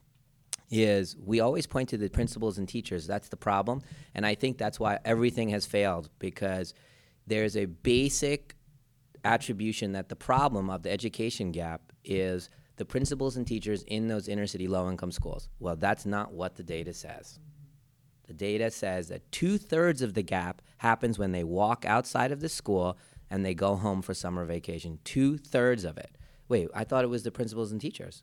is 0.71 1.17
we 1.17 1.41
always 1.41 1.67
point 1.67 1.89
to 1.89 1.97
the 1.97 2.09
principals 2.09 2.59
and 2.59 2.69
teachers. 2.69 3.07
That's 3.07 3.29
the 3.29 3.37
problem. 3.37 3.83
And 4.15 4.25
I 4.25 4.35
think 4.35 4.57
that's 4.57 4.79
why 4.79 4.99
everything 5.05 5.49
has 5.51 5.67
failed 5.67 6.09
because 6.19 6.75
there's 7.27 7.57
a 7.57 7.67
basic 7.67 8.55
attribution 9.25 9.93
that 9.93 10.09
the 10.09 10.17
problem 10.17 10.71
of 10.71 10.83
the 10.83 10.91
education 10.91 11.51
gap 11.53 11.93
is 12.05 12.49
the 12.77 12.85
principals 12.85 13.37
and 13.37 13.47
teachers 13.47 13.83
in 13.83 14.09
those 14.09 14.29
inner 14.29 14.47
city 14.47 14.67
low 14.67 14.89
income 14.89 15.13
schools. 15.13 15.49
Well, 15.59 15.77
that's 15.77 16.07
not 16.07 16.33
what 16.33 16.57
the 16.57 16.63
data 16.63 16.95
says. 16.95 17.39
The 18.31 18.35
data 18.35 18.71
says 18.71 19.09
that 19.09 19.33
two 19.33 19.59
thirds 19.59 20.03
of 20.03 20.15
the 20.15 20.23
gap 20.23 20.63
happens 20.79 21.19
when 21.19 21.33
they 21.33 21.43
walk 21.43 21.85
outside 21.85 22.31
of 22.31 22.39
the 22.39 22.49
school 22.49 22.97
and 23.29 23.45
they 23.45 23.55
go 23.55 23.75
home 23.75 24.03
for 24.03 24.15
summer 24.15 24.45
vacation. 24.45 25.01
Two 25.03 25.37
thirds 25.37 25.85
of 25.85 25.99
it. 25.99 26.17
Wait, 26.49 26.69
I 26.73 26.85
thought 26.85 27.03
it 27.03 27.11
was 27.11 27.25
the 27.25 27.33
principals 27.33 27.73
and 27.73 27.81
teachers. 27.81 28.23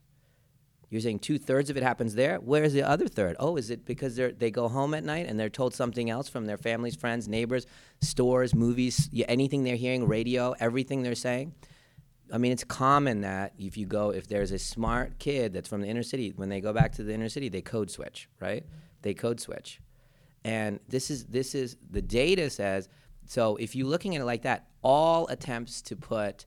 You're 0.90 1.02
saying 1.02 1.20
two 1.20 1.38
thirds 1.38 1.70
of 1.70 1.76
it 1.76 1.84
happens 1.84 2.16
there? 2.16 2.38
Where's 2.38 2.72
the 2.72 2.84
other 2.84 3.10
third? 3.10 3.36
Oh, 3.38 3.58
is 3.58 3.70
it 3.70 3.84
because 3.84 4.16
they 4.16 4.50
go 4.50 4.70
home 4.70 4.94
at 4.94 5.04
night 5.04 5.28
and 5.28 5.38
they're 5.38 5.50
told 5.50 5.74
something 5.74 6.10
else 6.10 6.30
from 6.30 6.46
their 6.46 6.58
families, 6.58 6.96
friends, 6.96 7.28
neighbors, 7.28 7.68
stores, 8.00 8.56
movies, 8.56 9.10
anything 9.28 9.66
they're 9.66 9.76
hearing, 9.76 10.08
radio, 10.08 10.56
everything 10.58 11.04
they're 11.04 11.16
saying? 11.16 11.54
I 12.32 12.38
mean, 12.38 12.54
it's 12.54 12.64
common 12.64 13.20
that 13.22 13.56
if 13.60 13.76
you 13.76 13.86
go, 13.86 14.12
if 14.12 14.30
there's 14.30 14.54
a 14.54 14.60
smart 14.60 15.20
kid 15.20 15.52
that's 15.52 15.68
from 15.68 15.82
the 15.82 15.90
inner 15.90 16.04
city, 16.04 16.32
when 16.34 16.48
they 16.48 16.62
go 16.62 16.72
back 16.72 16.94
to 16.94 17.04
the 17.04 17.14
inner 17.14 17.28
city, 17.28 17.50
they 17.50 17.62
code 17.62 17.92
switch, 17.92 18.30
right? 18.40 18.66
They 19.02 19.14
code 19.14 19.42
switch. 19.42 19.82
And 20.48 20.80
this 20.88 21.12
is 21.12 21.26
this 21.26 21.54
is 21.54 21.76
the 21.92 22.02
data 22.02 22.50
says 22.50 22.88
so. 23.26 23.58
If 23.58 23.76
you're 23.76 23.86
looking 23.86 24.16
at 24.16 24.22
it 24.22 24.26
like 24.26 24.44
that, 24.44 24.68
all 24.82 25.28
attempts 25.28 25.82
to 25.84 25.98
put 25.98 26.46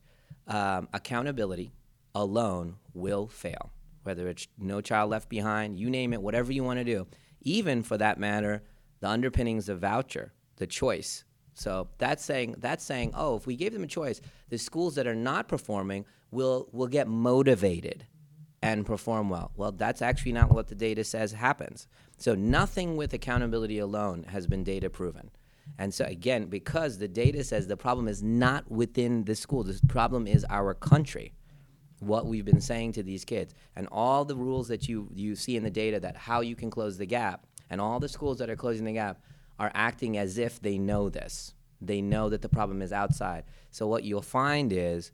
um, 0.49 0.89
accountability 0.95 1.75
alone 2.15 2.77
will 2.95 3.29
fail. 3.29 3.71
Whether 4.05 4.29
it's 4.29 4.49
No 4.57 4.81
Child 4.81 5.11
Left 5.11 5.29
Behind, 5.29 5.79
you 5.79 5.91
name 5.91 6.15
it, 6.15 6.23
whatever 6.23 6.51
you 6.51 6.65
want 6.65 6.79
to 6.79 6.85
do. 6.85 7.07
Even 7.43 7.83
for 7.83 7.99
that 7.99 8.19
matter, 8.19 8.63
the 9.01 9.09
underpinnings 9.09 9.69
of 9.69 9.81
voucher, 9.81 10.33
the 10.57 10.67
choice. 10.67 11.25
So 11.53 11.89
that's 11.99 12.25
saying 12.25 12.55
that's 12.57 12.83
saying, 12.83 13.13
oh, 13.15 13.37
if 13.37 13.47
we 13.47 13.55
gave 13.55 13.75
them 13.75 13.85
a 13.85 13.87
choice, 13.87 14.23
the 14.49 14.57
schools 14.57 14.95
that 14.95 15.07
are 15.07 15.15
not 15.15 15.47
performing 15.47 16.07
will 16.31 16.71
will 16.73 16.89
get 16.89 17.07
motivated 17.07 18.07
and 18.63 18.85
perform 18.87 19.31
well. 19.31 19.53
Well, 19.57 19.73
that's 19.73 20.03
actually 20.03 20.33
not 20.33 20.53
what 20.53 20.69
the 20.69 20.75
data 20.75 21.05
says 21.05 21.33
happens. 21.33 21.87
So 22.19 22.35
nothing 22.35 22.97
with 22.97 23.15
accountability 23.15 23.79
alone 23.79 24.25
has 24.25 24.47
been 24.47 24.65
data 24.65 24.91
proven. 24.91 25.31
And 25.79 25.95
so 25.95 26.05
again, 26.05 26.47
because 26.47 26.99
the 26.99 27.09
data 27.09 27.45
says 27.45 27.67
the 27.67 27.77
problem 27.77 28.09
is 28.09 28.23
not 28.23 28.71
within 28.71 29.25
the 29.25 29.35
school, 29.35 29.63
the 29.65 29.81
problem 29.89 30.27
is 30.27 30.45
our 30.51 30.75
country. 30.75 31.33
what 32.01 32.27
we've 32.27 32.45
been 32.45 32.61
saying 32.61 32.93
to 32.93 33.03
these 33.03 33.25
kids 33.25 33.55
and 33.77 33.87
all 33.93 34.25
the 34.25 34.37
rules 34.37 34.69
that 34.69 34.89
you, 34.89 35.09
you 35.15 35.37
see 35.37 35.57
in 35.57 35.63
the 35.63 35.71
data 35.71 36.01
that 36.01 36.17
how 36.17 36.41
you 36.41 36.57
can 36.57 36.71
close 36.71 36.97
the 36.97 37.07
gap 37.07 37.47
and 37.69 37.81
all 37.81 38.01
the 38.01 38.09
schools 38.09 38.39
that 38.39 38.51
are 38.51 38.57
closing 38.57 38.87
the 38.87 38.93
gap 38.93 39.21
are 39.59 39.71
acting 39.75 40.17
as 40.17 40.39
if 40.39 40.61
they 40.61 40.79
know 40.79 41.09
this. 41.09 41.55
They 41.81 42.01
know 42.01 42.29
that 42.31 42.43
the 42.43 42.49
problem 42.49 42.83
is 42.83 42.93
outside. 42.93 43.45
So 43.71 43.87
what 43.87 44.05
you'll 44.05 44.23
find 44.23 44.73
is 44.73 45.13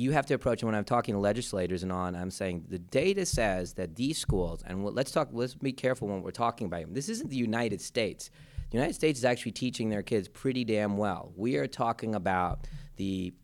you 0.00 0.12
have 0.12 0.26
to 0.26 0.34
approach, 0.34 0.62
and 0.62 0.68
when 0.68 0.74
I'm 0.74 0.84
talking 0.84 1.14
to 1.14 1.20
legislators 1.20 1.82
and 1.82 1.92
on, 1.92 2.16
I'm 2.16 2.30
saying 2.30 2.64
the 2.68 2.78
data 2.78 3.26
says 3.26 3.74
that 3.74 3.96
these 3.96 4.16
schools, 4.18 4.64
and 4.66 4.84
let's 4.84 5.10
talk, 5.10 5.28
let's 5.32 5.54
be 5.54 5.72
careful 5.72 6.08
when 6.08 6.22
we're 6.22 6.30
talking 6.30 6.66
about 6.66 6.80
them. 6.80 6.94
This 6.94 7.08
isn't 7.08 7.28
the 7.28 7.36
United 7.36 7.80
States. 7.80 8.30
The 8.70 8.78
United 8.78 8.94
States 8.94 9.18
is 9.18 9.24
actually 9.24 9.52
teaching 9.52 9.90
their 9.90 10.02
kids 10.02 10.26
pretty 10.26 10.64
damn 10.64 10.96
well. 10.96 11.32
We 11.36 11.56
are 11.56 11.66
talking 11.66 12.14
about 12.14 12.66
the 12.96 13.34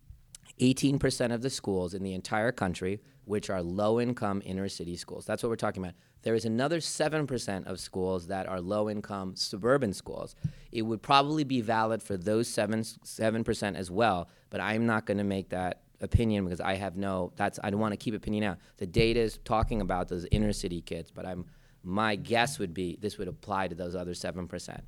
18% 0.60 1.34
of 1.34 1.42
the 1.42 1.50
schools 1.50 1.92
in 1.92 2.02
the 2.02 2.14
entire 2.14 2.52
country 2.52 3.00
which 3.26 3.50
are 3.50 3.60
low 3.60 4.00
income 4.00 4.40
inner 4.44 4.68
city 4.68 4.96
schools. 4.96 5.26
That's 5.26 5.42
what 5.42 5.50
we're 5.50 5.56
talking 5.56 5.82
about. 5.82 5.96
There 6.22 6.34
is 6.34 6.44
another 6.44 6.78
7% 6.78 7.66
of 7.66 7.78
schools 7.78 8.28
that 8.28 8.48
are 8.48 8.60
low 8.60 8.88
income 8.88 9.36
suburban 9.36 9.92
schools. 9.92 10.34
It 10.72 10.82
would 10.82 11.02
probably 11.02 11.44
be 11.44 11.60
valid 11.60 12.02
for 12.02 12.16
those 12.16 12.48
7 12.48 12.82
7% 12.82 13.76
as 13.76 13.90
well, 13.90 14.28
but 14.48 14.60
I'm 14.60 14.86
not 14.86 15.06
going 15.06 15.18
to 15.18 15.24
make 15.24 15.50
that 15.50 15.82
opinion 16.00 16.44
because 16.44 16.60
I 16.60 16.74
have 16.74 16.96
no 16.96 17.32
that's 17.36 17.58
I 17.62 17.70
don't 17.70 17.80
want 17.80 17.92
to 17.92 17.96
keep 17.96 18.14
opinion 18.14 18.44
out. 18.44 18.58
The 18.76 18.86
data 18.86 19.20
is 19.20 19.38
talking 19.44 19.80
about 19.80 20.08
those 20.08 20.26
inner 20.30 20.52
city 20.52 20.80
kids, 20.80 21.10
but 21.10 21.26
I'm 21.26 21.46
my 21.82 22.16
guess 22.16 22.58
would 22.58 22.74
be 22.74 22.98
this 23.00 23.16
would 23.16 23.28
apply 23.28 23.68
to 23.68 23.74
those 23.74 23.94
other 23.94 24.12
7%. 24.12 24.80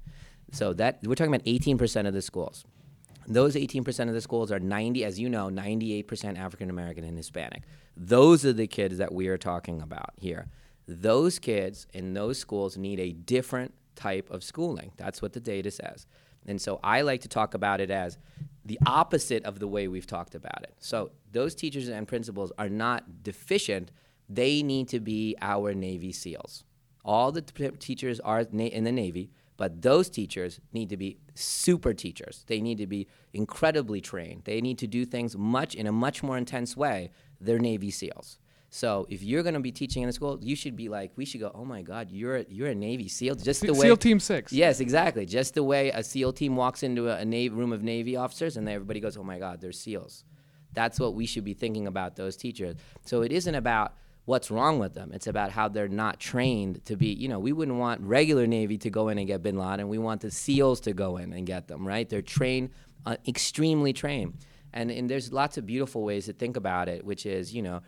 So 0.50 0.72
that 0.74 0.98
we're 1.04 1.14
talking 1.14 1.32
about 1.32 1.46
18% 1.46 2.08
of 2.08 2.12
the 2.12 2.22
schools. 2.22 2.64
Those 3.28 3.54
18% 3.54 4.08
of 4.08 4.14
the 4.14 4.20
schools 4.20 4.50
are 4.50 4.58
90, 4.58 5.04
as 5.04 5.20
you 5.20 5.28
know, 5.28 5.48
98% 5.48 6.38
African 6.38 6.70
American 6.70 7.04
and 7.04 7.16
Hispanic. 7.16 7.62
Those 7.96 8.44
are 8.44 8.54
the 8.54 8.66
kids 8.66 8.98
that 8.98 9.12
we 9.12 9.28
are 9.28 9.38
talking 9.38 9.82
about 9.82 10.10
here. 10.16 10.48
Those 10.86 11.38
kids 11.38 11.86
in 11.92 12.14
those 12.14 12.38
schools 12.38 12.78
need 12.78 12.98
a 12.98 13.12
different 13.12 13.74
type 13.94 14.30
of 14.30 14.42
schooling. 14.42 14.92
That's 14.96 15.20
what 15.20 15.34
the 15.34 15.40
data 15.40 15.70
says. 15.70 16.06
And 16.46 16.60
so 16.60 16.80
I 16.82 17.02
like 17.02 17.22
to 17.22 17.28
talk 17.28 17.54
about 17.54 17.80
it 17.80 17.90
as 17.90 18.18
the 18.64 18.78
opposite 18.86 19.44
of 19.44 19.58
the 19.58 19.68
way 19.68 19.88
we've 19.88 20.06
talked 20.06 20.34
about 20.34 20.62
it. 20.62 20.74
So 20.78 21.10
those 21.32 21.54
teachers 21.54 21.88
and 21.88 22.06
principals 22.06 22.52
are 22.58 22.68
not 22.68 23.22
deficient, 23.22 23.90
they 24.28 24.62
need 24.62 24.88
to 24.88 25.00
be 25.00 25.36
our 25.40 25.74
Navy 25.74 26.12
SEALs. 26.12 26.64
All 27.04 27.32
the 27.32 27.42
t- 27.42 27.70
teachers 27.78 28.20
are 28.20 28.46
na- 28.52 28.64
in 28.64 28.84
the 28.84 28.92
Navy 28.92 29.30
but 29.58 29.82
those 29.82 30.08
teachers 30.08 30.60
need 30.72 30.88
to 30.88 30.96
be 30.96 31.18
super 31.34 31.92
teachers. 31.92 32.44
They 32.46 32.60
need 32.60 32.78
to 32.78 32.86
be 32.86 33.08
incredibly 33.34 34.00
trained. 34.00 34.42
They 34.44 34.60
need 34.60 34.78
to 34.78 34.86
do 34.86 35.04
things 35.04 35.36
much 35.36 35.74
in 35.74 35.86
a 35.86 35.92
much 35.92 36.22
more 36.22 36.38
intense 36.38 36.76
way. 36.76 37.10
They're 37.40 37.58
Navy 37.58 37.90
SEALs. 37.90 38.38
So 38.70 39.06
if 39.08 39.22
you're 39.22 39.42
going 39.42 39.54
to 39.54 39.60
be 39.60 39.72
teaching 39.72 40.02
in 40.02 40.08
a 40.08 40.12
school, 40.12 40.38
you 40.42 40.54
should 40.54 40.76
be 40.76 40.88
like, 40.88 41.12
we 41.16 41.24
should 41.24 41.40
go. 41.40 41.50
Oh 41.54 41.64
my 41.64 41.82
God, 41.82 42.10
you're 42.10 42.36
a, 42.36 42.46
you're 42.48 42.68
a 42.68 42.74
Navy 42.74 43.08
SEAL. 43.08 43.36
Just 43.36 43.62
the 43.62 43.72
way 43.72 43.86
SEAL 43.86 43.96
Team 43.96 44.20
Six. 44.20 44.52
Yes, 44.52 44.80
exactly. 44.80 45.24
Just 45.24 45.54
the 45.54 45.62
way 45.62 45.90
a 45.90 46.02
SEAL 46.02 46.34
team 46.34 46.54
walks 46.54 46.82
into 46.82 47.08
a, 47.08 47.16
a 47.16 47.24
Navy 47.24 47.54
room 47.54 47.72
of 47.72 47.82
Navy 47.82 48.16
officers, 48.16 48.56
and 48.56 48.68
everybody 48.68 49.00
goes, 49.00 49.16
"Oh 49.16 49.24
my 49.24 49.38
God, 49.38 49.60
they're 49.60 49.72
SEALs." 49.72 50.24
That's 50.74 51.00
what 51.00 51.14
we 51.14 51.24
should 51.24 51.44
be 51.44 51.54
thinking 51.54 51.86
about 51.86 52.16
those 52.16 52.36
teachers. 52.36 52.76
So 53.04 53.22
it 53.22 53.32
isn't 53.32 53.54
about 53.54 53.94
what's 54.26 54.50
wrong 54.50 54.78
with 54.78 54.92
them. 54.92 55.10
It's 55.14 55.26
about 55.26 55.50
how 55.50 55.68
they're 55.68 55.88
not 55.88 56.20
trained 56.20 56.84
to 56.84 56.96
be, 56.96 57.08
you 57.08 57.28
know, 57.28 57.38
we 57.38 57.52
wouldn't 57.54 57.78
want 57.78 58.02
regular 58.02 58.46
Navy 58.46 58.76
to 58.78 58.90
go 58.90 59.08
in 59.08 59.16
and 59.16 59.26
get 59.26 59.42
bin 59.42 59.56
Laden. 59.56 59.88
We 59.88 59.96
want 59.96 60.20
the 60.20 60.30
SEALs 60.30 60.80
to 60.80 60.92
go 60.92 61.16
in 61.16 61.32
and 61.32 61.46
get 61.46 61.66
them, 61.66 61.88
right? 61.88 62.06
They're 62.06 62.20
trained, 62.20 62.68
uh, 63.06 63.16
extremely 63.26 63.94
trained. 63.94 64.34
And, 64.74 64.90
and 64.90 65.08
there's 65.08 65.32
lots 65.32 65.56
of 65.56 65.64
beautiful 65.64 66.04
ways 66.04 66.26
to 66.26 66.34
think 66.34 66.58
about 66.58 66.90
it, 66.90 67.06
which 67.06 67.24
is, 67.24 67.54
you 67.54 67.62
know, 67.62 67.80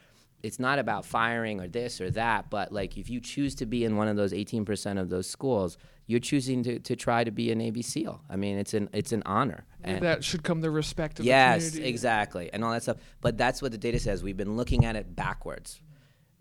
it's 0.43 0.59
not 0.59 0.79
about 0.79 1.05
firing 1.05 1.61
or 1.61 1.69
this 1.69 2.01
or 2.01 2.11
that, 2.13 2.51
but 2.51 2.73
like 2.73 2.97
if 2.97 3.11
you 3.11 3.21
choose 3.21 3.55
to 3.57 3.67
be 3.67 3.85
in 3.85 3.97
one 3.97 4.09
of 4.09 4.17
those 4.17 4.33
18% 4.33 4.99
of 4.99 5.11
those 5.11 5.29
schools, 5.29 5.77
you're 6.07 6.21
choosing 6.21 6.63
to, 6.65 6.79
to 6.81 6.97
try 6.97 7.23
to 7.23 7.31
be 7.31 7.53
a 7.53 7.55
Navy 7.55 7.83
SEAL. 7.83 8.21
I 8.29 8.37
mean, 8.37 8.59
it's 8.59 8.75
an 8.75 8.89
it's 8.93 9.13
an 9.13 9.23
honor. 9.27 9.65
And 9.85 10.03
that 10.03 10.25
should 10.25 10.43
come 10.43 10.61
the 10.61 10.71
respect 10.71 11.21
of 11.21 11.25
yes, 11.25 11.65
the 11.65 11.71
community. 11.71 11.91
exactly, 11.91 12.51
and 12.53 12.65
all 12.65 12.73
that 12.73 12.83
stuff. 12.83 12.99
But 13.21 13.39
that's 13.39 13.63
what 13.63 13.73
the 13.73 13.79
data 13.79 13.99
says. 13.99 14.23
We've 14.23 14.37
been 14.37 14.57
looking 14.57 14.85
at 14.85 14.97
it 14.97 15.15
backwards 15.15 15.81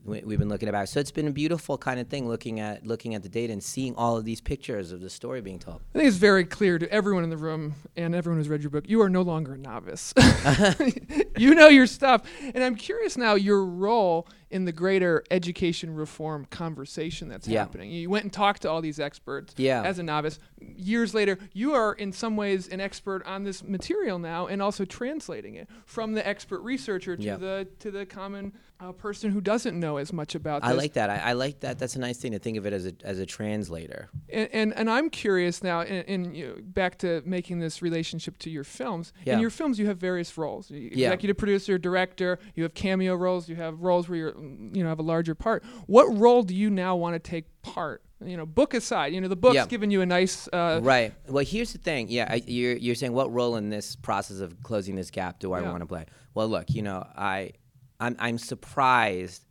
we've 0.05 0.39
been 0.39 0.49
looking 0.49 0.69
at. 0.69 0.89
So 0.89 0.99
it's 0.99 1.11
been 1.11 1.27
a 1.27 1.31
beautiful 1.31 1.77
kind 1.77 1.99
of 1.99 2.07
thing 2.07 2.27
looking 2.27 2.59
at 2.59 2.85
looking 2.85 3.15
at 3.15 3.23
the 3.23 3.29
data 3.29 3.53
and 3.53 3.63
seeing 3.63 3.95
all 3.95 4.17
of 4.17 4.25
these 4.25 4.41
pictures 4.41 4.91
of 4.91 5.01
the 5.01 5.09
story 5.09 5.41
being 5.41 5.59
told. 5.59 5.81
I 5.93 5.99
think 5.99 6.07
it's 6.07 6.17
very 6.17 6.45
clear 6.45 6.79
to 6.79 6.91
everyone 6.91 7.23
in 7.23 7.29
the 7.29 7.37
room 7.37 7.75
and 7.95 8.15
everyone 8.15 8.39
who's 8.39 8.49
read 8.49 8.61
your 8.61 8.69
book, 8.69 8.85
you 8.87 9.01
are 9.01 9.09
no 9.09 9.21
longer 9.21 9.53
a 9.53 9.57
novice. 9.57 10.13
you 11.37 11.55
know 11.55 11.67
your 11.67 11.87
stuff. 11.87 12.23
And 12.41 12.63
I'm 12.63 12.75
curious 12.75 13.17
now 13.17 13.35
your 13.35 13.65
role 13.65 14.27
in 14.51 14.65
the 14.65 14.71
greater 14.71 15.23
education 15.29 15.93
reform 15.93 16.45
conversation 16.49 17.29
that's 17.29 17.47
Yeah. 17.47 17.59
happening. 17.59 17.91
You 17.91 18.09
went 18.09 18.23
and 18.23 18.33
talked 18.33 18.63
to 18.63 18.69
all 18.69 18.81
these 18.81 18.99
experts 18.99 19.53
Yeah. 19.57 19.83
as 19.83 19.99
a 19.99 20.03
novice. 20.03 20.39
Years 20.59 21.13
later, 21.13 21.37
you 21.53 21.73
are 21.73 21.93
in 21.93 22.11
some 22.11 22.35
ways 22.35 22.67
an 22.67 22.79
expert 22.81 23.23
on 23.25 23.43
this 23.43 23.63
material 23.63 24.17
now 24.17 24.47
and 24.47 24.61
also 24.61 24.85
translating 24.85 25.55
it 25.55 25.67
from 25.85 26.13
the 26.13 26.27
expert 26.27 26.61
researcher 26.61 27.15
to 27.15 27.23
Yeah. 27.23 27.35
the 27.37 27.67
to 27.79 27.91
the 27.91 28.05
common 28.05 28.53
uh, 28.81 28.93
person 28.93 29.29
who 29.31 29.41
doesn't 29.41 29.77
know 29.77 29.97
as 29.97 30.13
much 30.13 30.35
about 30.35 30.61
this. 30.61 30.69
I 30.69 30.73
like 30.73 30.93
that. 30.93 31.09
I, 31.09 31.17
I 31.17 31.33
like 31.33 31.59
that. 31.59 31.77
That's 31.79 31.97
a 31.97 31.99
nice 31.99 32.17
thing 32.17 32.31
to 32.31 32.39
think 32.39 32.57
of 32.57 32.65
it 32.65 32.71
as 32.71 32.85
a 32.85 32.93
as 33.03 33.19
a 33.19 33.25
translator. 33.25 34.09
And, 34.29 34.49
and 34.53 34.73
and 34.73 34.89
I'm 34.89 35.09
curious 35.09 35.61
now, 35.61 35.81
and, 35.81 36.07
and 36.07 36.35
you 36.37 36.47
know, 36.47 36.55
back 36.61 36.97
to 36.99 37.21
making 37.25 37.59
this 37.59 37.81
relationship 37.81 38.37
to 38.39 38.49
your 38.49 38.63
films. 38.63 39.11
Yeah. 39.25 39.33
In 39.33 39.41
your 39.41 39.49
films, 39.49 39.79
you 39.79 39.87
have 39.87 39.97
various 39.97 40.37
roles: 40.37 40.71
You- 40.71 40.91
Yeah. 40.93 41.07
executive 41.09 41.37
producer, 41.37 41.77
director. 41.77 42.39
You 42.55 42.63
have 42.63 42.73
cameo 42.73 43.15
roles. 43.15 43.49
You 43.49 43.57
have 43.57 43.81
roles 43.81 44.07
where 44.07 44.17
you're, 44.17 44.33
you 44.39 44.83
know, 44.83 44.89
have 44.89 44.99
a 44.99 45.03
larger 45.03 45.35
part. 45.35 45.63
What 45.87 46.05
role 46.17 46.43
do 46.43 46.55
you 46.55 46.69
now 46.69 46.95
want 46.95 47.15
to 47.15 47.19
take 47.19 47.45
part? 47.61 48.01
You 48.23 48.35
know, 48.35 48.45
book 48.45 48.73
aside, 48.73 49.13
you 49.13 49.21
know, 49.21 49.27
the 49.29 49.35
book's 49.37 49.55
Yeah. 49.55 49.65
given 49.67 49.91
you 49.91 50.01
a 50.01 50.05
nice. 50.05 50.47
Uh, 50.51 50.79
Right. 50.83 51.13
Well, 51.29 51.45
here's 51.45 51.71
the 51.71 51.77
thing. 51.79 52.07
Yeah, 52.09 52.27
I, 52.29 52.41
you're 52.45 52.75
you're 52.75 52.95
saying 52.95 53.13
what 53.13 53.31
role 53.31 53.55
in 53.55 53.69
this 53.69 53.95
process 53.95 54.39
of 54.39 54.61
closing 54.61 54.95
this 54.95 55.09
gap 55.09 55.39
do 55.39 55.53
I 55.53 55.61
Yeah. 55.61 55.69
want 55.71 55.81
to 55.81 55.85
play? 55.87 56.05
Well, 56.33 56.47
look, 56.49 56.69
you 56.71 56.81
know, 56.81 57.05
I 57.15 57.53
I'm 57.99 58.15
I'm 58.19 58.37
surprised 58.37 59.45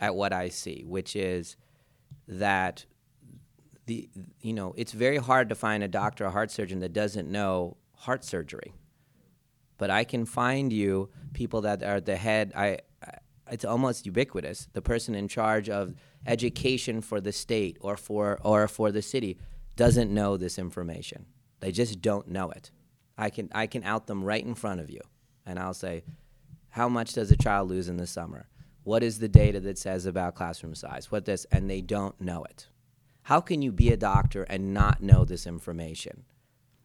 at 0.00 0.14
what 0.16 0.32
I 0.32 0.48
see, 0.48 0.82
which 0.86 1.14
is 1.16 1.56
that 2.26 2.84
the 3.86 4.08
you 4.40 4.52
know 4.52 4.74
it's 4.76 4.92
very 4.92 5.16
hard 5.18 5.48
to 5.48 5.54
find 5.54 5.82
a 5.82 5.88
doctor, 5.88 6.24
a 6.24 6.30
heart 6.30 6.50
surgeon 6.50 6.80
that 6.80 6.92
doesn't 6.92 7.30
know 7.30 7.76
heart 7.94 8.24
surgery. 8.24 8.74
But 9.78 9.90
I 9.90 10.02
can 10.02 10.24
find 10.26 10.72
you 10.72 11.08
people 11.34 11.60
that 11.60 11.84
are 11.84 12.00
the 12.00 12.16
head. 12.16 12.52
I, 12.56 12.66
I 12.66 12.78
it's 13.50 13.64
almost 13.64 14.06
ubiquitous. 14.06 14.68
The 14.72 14.82
person 14.82 15.14
in 15.14 15.28
charge 15.28 15.68
of 15.68 15.94
education 16.26 17.00
for 17.00 17.20
the 17.20 17.32
state 17.32 17.76
or 17.80 17.96
for 17.96 18.38
or 18.42 18.68
for 18.68 18.92
the 18.92 19.02
city 19.02 19.38
doesn't 19.76 20.12
know 20.12 20.36
this 20.36 20.58
information. 20.58 21.26
They 21.60 21.72
just 21.72 22.00
don't 22.00 22.28
know 22.28 22.50
it. 22.50 22.70
I 23.16 23.30
can 23.30 23.48
I 23.54 23.66
can 23.66 23.84
out 23.84 24.06
them 24.06 24.24
right 24.24 24.44
in 24.44 24.54
front 24.54 24.80
of 24.80 24.90
you, 24.90 25.00
and 25.44 25.58
I'll 25.58 25.74
say, 25.74 26.04
how 26.70 26.88
much 26.88 27.12
does 27.14 27.30
a 27.30 27.36
child 27.36 27.68
lose 27.68 27.88
in 27.88 27.96
the 27.96 28.06
summer? 28.06 28.48
What 28.84 29.02
is 29.02 29.18
the 29.18 29.28
data 29.28 29.60
that 29.60 29.78
says 29.78 30.06
about 30.06 30.34
classroom 30.34 30.74
size? 30.74 31.10
What 31.10 31.24
this? 31.24 31.44
And 31.50 31.68
they 31.68 31.80
don't 31.80 32.18
know 32.20 32.44
it. 32.44 32.68
How 33.22 33.40
can 33.40 33.60
you 33.60 33.72
be 33.72 33.90
a 33.90 33.96
doctor 33.96 34.44
and 34.44 34.72
not 34.72 35.02
know 35.02 35.24
this 35.24 35.46
information? 35.46 36.24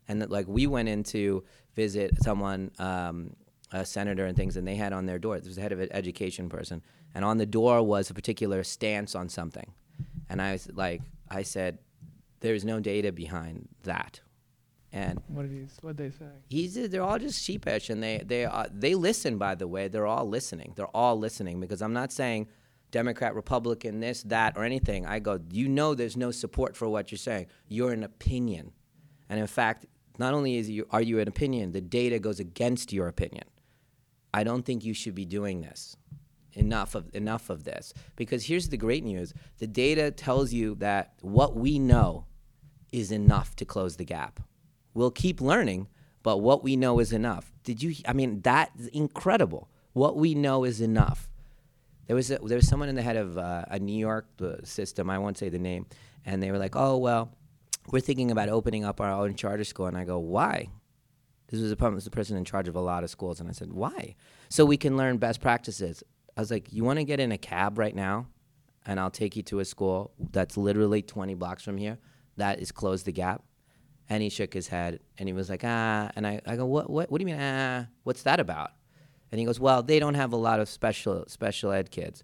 And 0.07 0.21
that, 0.21 0.29
like 0.29 0.47
we 0.47 0.67
went 0.67 0.89
in 0.89 1.03
to 1.05 1.45
visit 1.75 2.21
someone, 2.21 2.71
um, 2.79 3.35
a 3.73 3.85
senator 3.85 4.25
and 4.25 4.37
things, 4.37 4.55
and 4.55 4.65
they 4.65 4.75
had 4.75 4.93
on 4.93 5.05
their 5.05 5.19
door. 5.19 5.37
This 5.37 5.47
was 5.47 5.55
the 5.57 5.61
head 5.61 5.71
of 5.73 5.79
an 5.81 5.89
education 5.91 6.47
person, 6.47 6.81
and 7.13 7.25
on 7.25 7.37
the 7.37 7.45
door 7.45 7.83
was 7.83 8.09
a 8.09 8.13
particular 8.13 8.63
stance 8.63 9.15
on 9.15 9.27
something. 9.27 9.73
And 10.29 10.41
I 10.41 10.53
was 10.53 10.69
like, 10.73 11.01
I 11.29 11.43
said, 11.43 11.79
"There's 12.39 12.63
no 12.63 12.79
data 12.79 13.11
behind 13.11 13.67
that." 13.83 14.21
And 14.91 15.19
What 15.27 15.49
did 15.49 15.51
he? 15.51 15.65
What 15.81 15.97
they 15.97 16.11
say? 16.11 16.25
he's 16.49 16.75
they're 16.89 17.01
all 17.01 17.17
just 17.17 17.43
sheepish 17.43 17.89
and 17.89 18.01
they 18.03 18.21
they 18.23 18.45
uh, 18.45 18.67
they 18.71 18.93
listen 18.93 19.39
by 19.39 19.55
the 19.55 19.67
way 19.67 19.87
they're 19.87 20.05
all 20.05 20.29
listening 20.29 20.71
they're 20.75 20.95
all 20.95 21.17
listening 21.17 21.59
because 21.59 21.81
i'm 21.81 21.93
not 21.93 22.11
saying 22.11 22.47
democrat 22.91 23.33
republican 23.33 23.99
this 24.01 24.21
that 24.21 24.55
or 24.55 24.63
anything 24.63 25.03
i 25.07 25.17
go 25.17 25.39
you 25.51 25.67
know 25.67 25.95
there's 25.95 26.15
no 26.15 26.29
support 26.29 26.77
for 26.77 26.87
what 26.87 27.11
you're 27.11 27.17
saying 27.17 27.47
you're 27.67 27.91
an 27.91 28.03
opinion 28.03 28.71
and 29.29 29.39
in 29.39 29.47
fact 29.47 29.87
not 30.19 30.31
only 30.35 30.57
is 30.57 30.69
you 30.69 30.85
are 30.91 31.01
you 31.01 31.19
an 31.19 31.27
opinion 31.27 31.71
the 31.71 31.81
data 31.81 32.19
goes 32.19 32.39
against 32.39 32.93
your 32.93 33.07
opinion 33.07 33.45
i 34.33 34.43
don't 34.43 34.65
think 34.65 34.83
you 34.83 34.93
should 34.93 35.15
be 35.15 35.25
doing 35.25 35.61
this 35.61 35.95
enough 36.53 36.93
of 36.95 37.13
enough 37.15 37.49
of 37.49 37.63
this 37.63 37.93
because 38.15 38.45
here's 38.45 38.69
the 38.69 38.77
great 38.77 39.03
news 39.03 39.33
the 39.57 39.67
data 39.67 40.11
tells 40.11 40.53
you 40.53 40.75
that 40.75 41.13
what 41.21 41.55
we 41.55 41.79
know 41.79 42.25
is 42.91 43.11
enough 43.11 43.55
to 43.55 43.65
close 43.65 43.97
the 43.97 44.05
gap 44.05 44.39
We'll 44.93 45.11
keep 45.11 45.41
learning, 45.41 45.87
but 46.21 46.37
what 46.37 46.63
we 46.63 46.75
know 46.75 46.99
is 46.99 47.11
enough. 47.11 47.51
Did 47.63 47.81
you? 47.81 47.95
I 48.07 48.13
mean, 48.13 48.41
that's 48.41 48.87
incredible. 48.87 49.69
What 49.93 50.17
we 50.17 50.35
know 50.35 50.63
is 50.63 50.81
enough. 50.81 51.29
There 52.07 52.15
was 52.15 52.29
a, 52.29 52.37
there 52.39 52.57
was 52.57 52.67
someone 52.67 52.89
in 52.89 52.95
the 52.95 53.01
head 53.01 53.15
of 53.15 53.37
uh, 53.37 53.65
a 53.69 53.79
New 53.79 53.97
York 53.97 54.27
uh, 54.41 54.55
system. 54.63 55.09
I 55.09 55.17
won't 55.17 55.37
say 55.37 55.49
the 55.49 55.59
name, 55.59 55.87
and 56.25 56.43
they 56.43 56.51
were 56.51 56.59
like, 56.59 56.75
"Oh 56.75 56.97
well, 56.97 57.31
we're 57.89 58.01
thinking 58.01 58.29
about 58.29 58.49
opening 58.49 58.85
up 58.85 59.01
our 59.01 59.11
own 59.11 59.35
charter 59.35 59.63
school." 59.63 59.87
And 59.87 59.97
I 59.97 60.03
go, 60.03 60.19
"Why?" 60.19 60.69
This 61.53 61.61
was 61.61 61.71
a, 61.71 61.89
was 61.91 62.07
a 62.07 62.09
person 62.09 62.35
in 62.35 62.45
charge 62.45 62.67
of 62.67 62.75
a 62.75 62.81
lot 62.81 63.03
of 63.03 63.11
schools, 63.11 63.39
and 63.39 63.47
I 63.47 63.51
said, 63.51 63.71
"Why?" 63.71 64.15
So 64.49 64.65
we 64.65 64.75
can 64.75 64.97
learn 64.97 65.17
best 65.17 65.39
practices. 65.39 66.03
I 66.35 66.41
was 66.41 66.49
like, 66.49 66.73
you 66.73 66.83
want 66.83 66.97
to 66.97 67.05
get 67.05 67.19
in 67.19 67.31
a 67.31 67.37
cab 67.37 67.77
right 67.77 67.95
now, 67.95 68.25
and 68.87 68.99
I'll 68.99 69.11
take 69.11 69.35
you 69.35 69.43
to 69.43 69.59
a 69.59 69.65
school 69.65 70.11
that's 70.31 70.57
literally 70.57 71.03
20 71.03 71.35
blocks 71.35 71.61
from 71.61 71.77
here. 71.77 71.99
That 72.37 72.59
is 72.59 72.71
close 72.71 73.03
the 73.03 73.11
gap. 73.11 73.43
And 74.09 74.23
he 74.23 74.29
shook 74.29 74.51
his 74.51 74.67
head 74.67 74.99
and 75.19 75.29
he 75.29 75.33
was 75.33 75.47
like, 75.47 75.61
ah. 75.63 76.09
And 76.15 76.25
I, 76.25 76.41
I 76.47 76.55
go, 76.55 76.65
what, 76.65 76.89
what, 76.89 77.11
what 77.11 77.19
do 77.19 77.21
you 77.21 77.27
mean, 77.27 77.39
ah? 77.39 77.85
What's 78.03 78.23
that 78.23 78.39
about? 78.39 78.71
And 79.31 79.39
he 79.39 79.45
goes, 79.45 79.59
well, 79.59 79.83
they 79.83 79.99
don't 79.99 80.15
have 80.15 80.33
a 80.33 80.37
lot 80.37 80.59
of 80.59 80.67
special 80.67 81.23
special 81.27 81.71
ed 81.71 81.91
kids. 81.91 82.23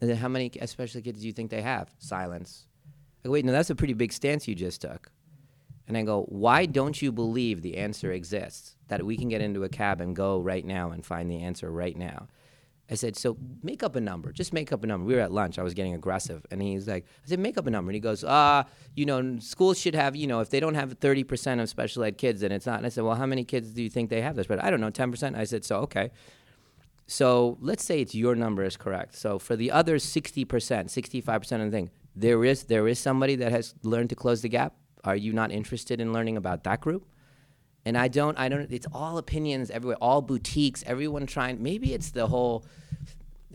And 0.00 0.10
then 0.10 0.16
how 0.16 0.28
many 0.28 0.50
special 0.66 1.00
kids 1.00 1.20
do 1.20 1.28
you 1.28 1.32
think 1.32 1.50
they 1.50 1.62
have? 1.62 1.94
Silence. 1.98 2.66
I 3.24 3.28
go, 3.28 3.32
wait, 3.32 3.44
no, 3.44 3.52
that's 3.52 3.70
a 3.70 3.76
pretty 3.76 3.94
big 3.94 4.12
stance 4.12 4.48
you 4.48 4.56
just 4.56 4.80
took. 4.80 5.12
And 5.88 5.96
I 5.96 6.02
go, 6.02 6.24
why 6.28 6.66
don't 6.66 7.00
you 7.00 7.10
believe 7.10 7.62
the 7.62 7.78
answer 7.78 8.12
exists? 8.12 8.76
That 8.88 9.04
we 9.04 9.16
can 9.16 9.28
get 9.28 9.40
into 9.40 9.64
a 9.64 9.68
cab 9.68 10.00
and 10.00 10.14
go 10.14 10.38
right 10.38 10.64
now 10.64 10.90
and 10.90 11.04
find 11.04 11.30
the 11.30 11.42
answer 11.42 11.70
right 11.70 11.96
now. 11.96 12.28
I 12.90 12.94
said, 12.94 13.16
so 13.16 13.36
make 13.62 13.82
up 13.82 13.96
a 13.96 14.00
number. 14.00 14.32
Just 14.32 14.52
make 14.52 14.72
up 14.72 14.82
a 14.82 14.86
number. 14.86 15.06
We 15.06 15.14
were 15.14 15.20
at 15.20 15.32
lunch. 15.32 15.58
I 15.58 15.62
was 15.62 15.74
getting 15.74 15.94
aggressive. 15.94 16.46
And 16.50 16.62
he's 16.62 16.88
like, 16.88 17.04
I 17.24 17.28
said, 17.28 17.38
make 17.38 17.58
up 17.58 17.66
a 17.66 17.70
number. 17.70 17.90
And 17.90 17.94
he 17.94 18.00
goes, 18.00 18.24
ah, 18.26 18.60
uh, 18.60 18.64
you 18.94 19.04
know, 19.04 19.38
schools 19.40 19.78
should 19.78 19.94
have, 19.94 20.16
you 20.16 20.26
know, 20.26 20.40
if 20.40 20.48
they 20.48 20.60
don't 20.60 20.74
have 20.74 20.98
30% 20.98 21.60
of 21.60 21.68
special 21.68 22.04
ed 22.04 22.16
kids, 22.16 22.40
then 22.40 22.52
it's 22.52 22.64
not. 22.64 22.78
And 22.78 22.86
I 22.86 22.88
said, 22.88 23.04
well, 23.04 23.14
how 23.14 23.26
many 23.26 23.44
kids 23.44 23.70
do 23.70 23.82
you 23.82 23.90
think 23.90 24.08
they 24.08 24.22
have 24.22 24.36
this? 24.36 24.46
But 24.46 24.62
I 24.62 24.70
don't 24.70 24.80
know, 24.80 24.90
10%. 24.90 25.36
I 25.36 25.44
said, 25.44 25.64
so, 25.64 25.80
okay. 25.80 26.10
So 27.06 27.58
let's 27.60 27.84
say 27.84 28.00
it's 28.00 28.14
your 28.14 28.34
number 28.34 28.64
is 28.64 28.76
correct. 28.76 29.16
So 29.16 29.38
for 29.38 29.54
the 29.54 29.70
other 29.70 29.96
60%, 29.96 30.46
65% 30.46 31.52
of 31.52 31.70
the 31.70 31.70
thing, 31.70 31.90
there 32.16 32.44
is, 32.44 32.64
there 32.64 32.88
is 32.88 32.98
somebody 32.98 33.36
that 33.36 33.52
has 33.52 33.74
learned 33.82 34.10
to 34.10 34.16
close 34.16 34.40
the 34.40 34.48
gap. 34.48 34.74
Are 35.04 35.16
you 35.16 35.32
not 35.32 35.50
interested 35.50 36.00
in 36.00 36.12
learning 36.12 36.36
about 36.36 36.64
that 36.64 36.80
group? 36.80 37.06
And 37.84 37.96
I 37.96 38.08
don't, 38.08 38.38
I 38.38 38.48
don't, 38.48 38.70
it's 38.70 38.86
all 38.92 39.18
opinions 39.18 39.70
everywhere, 39.70 39.96
all 40.00 40.20
boutiques, 40.20 40.84
everyone 40.86 41.26
trying, 41.26 41.62
maybe 41.62 41.94
it's 41.94 42.10
the 42.10 42.26
whole 42.26 42.66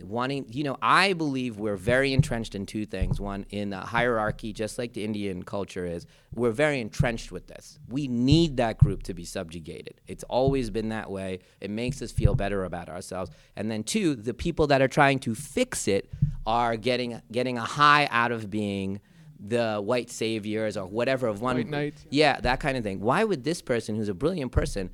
wanting, 0.02 0.46
you 0.50 0.64
know, 0.64 0.76
I 0.82 1.12
believe 1.12 1.56
we're 1.56 1.76
very 1.76 2.12
entrenched 2.12 2.54
in 2.54 2.66
two 2.66 2.84
things. 2.84 3.20
One, 3.20 3.46
in 3.50 3.70
the 3.70 3.78
hierarchy, 3.78 4.52
just 4.52 4.76
like 4.76 4.92
the 4.92 5.04
Indian 5.04 5.44
culture 5.44 5.86
is, 5.86 6.06
we're 6.34 6.50
very 6.50 6.80
entrenched 6.80 7.30
with 7.30 7.46
this. 7.46 7.78
We 7.88 8.08
need 8.08 8.56
that 8.56 8.78
group 8.78 9.04
to 9.04 9.14
be 9.14 9.24
subjugated. 9.24 10.00
It's 10.08 10.24
always 10.24 10.68
been 10.70 10.88
that 10.88 11.10
way. 11.10 11.40
It 11.60 11.70
makes 11.70 12.02
us 12.02 12.10
feel 12.10 12.34
better 12.34 12.64
about 12.64 12.88
ourselves. 12.88 13.30
And 13.54 13.70
then 13.70 13.84
two, 13.84 14.16
the 14.16 14.34
people 14.34 14.66
that 14.66 14.82
are 14.82 14.88
trying 14.88 15.20
to 15.20 15.34
fix 15.34 15.86
it 15.86 16.10
are 16.44 16.76
getting, 16.76 17.22
getting 17.30 17.56
a 17.56 17.64
high 17.64 18.08
out 18.10 18.32
of 18.32 18.50
being 18.50 19.00
the 19.38 19.80
white 19.80 20.10
saviors 20.10 20.76
or 20.76 20.86
whatever 20.86 21.26
of 21.26 21.40
one 21.40 21.56
white 21.56 21.68
knights. 21.68 22.06
yeah. 22.10 22.40
That 22.40 22.60
kind 22.60 22.76
of 22.76 22.84
thing. 22.84 23.00
Why 23.00 23.24
would 23.24 23.44
this 23.44 23.62
person 23.62 23.96
who's 23.96 24.08
a 24.08 24.14
brilliant 24.14 24.52
person 24.52 24.90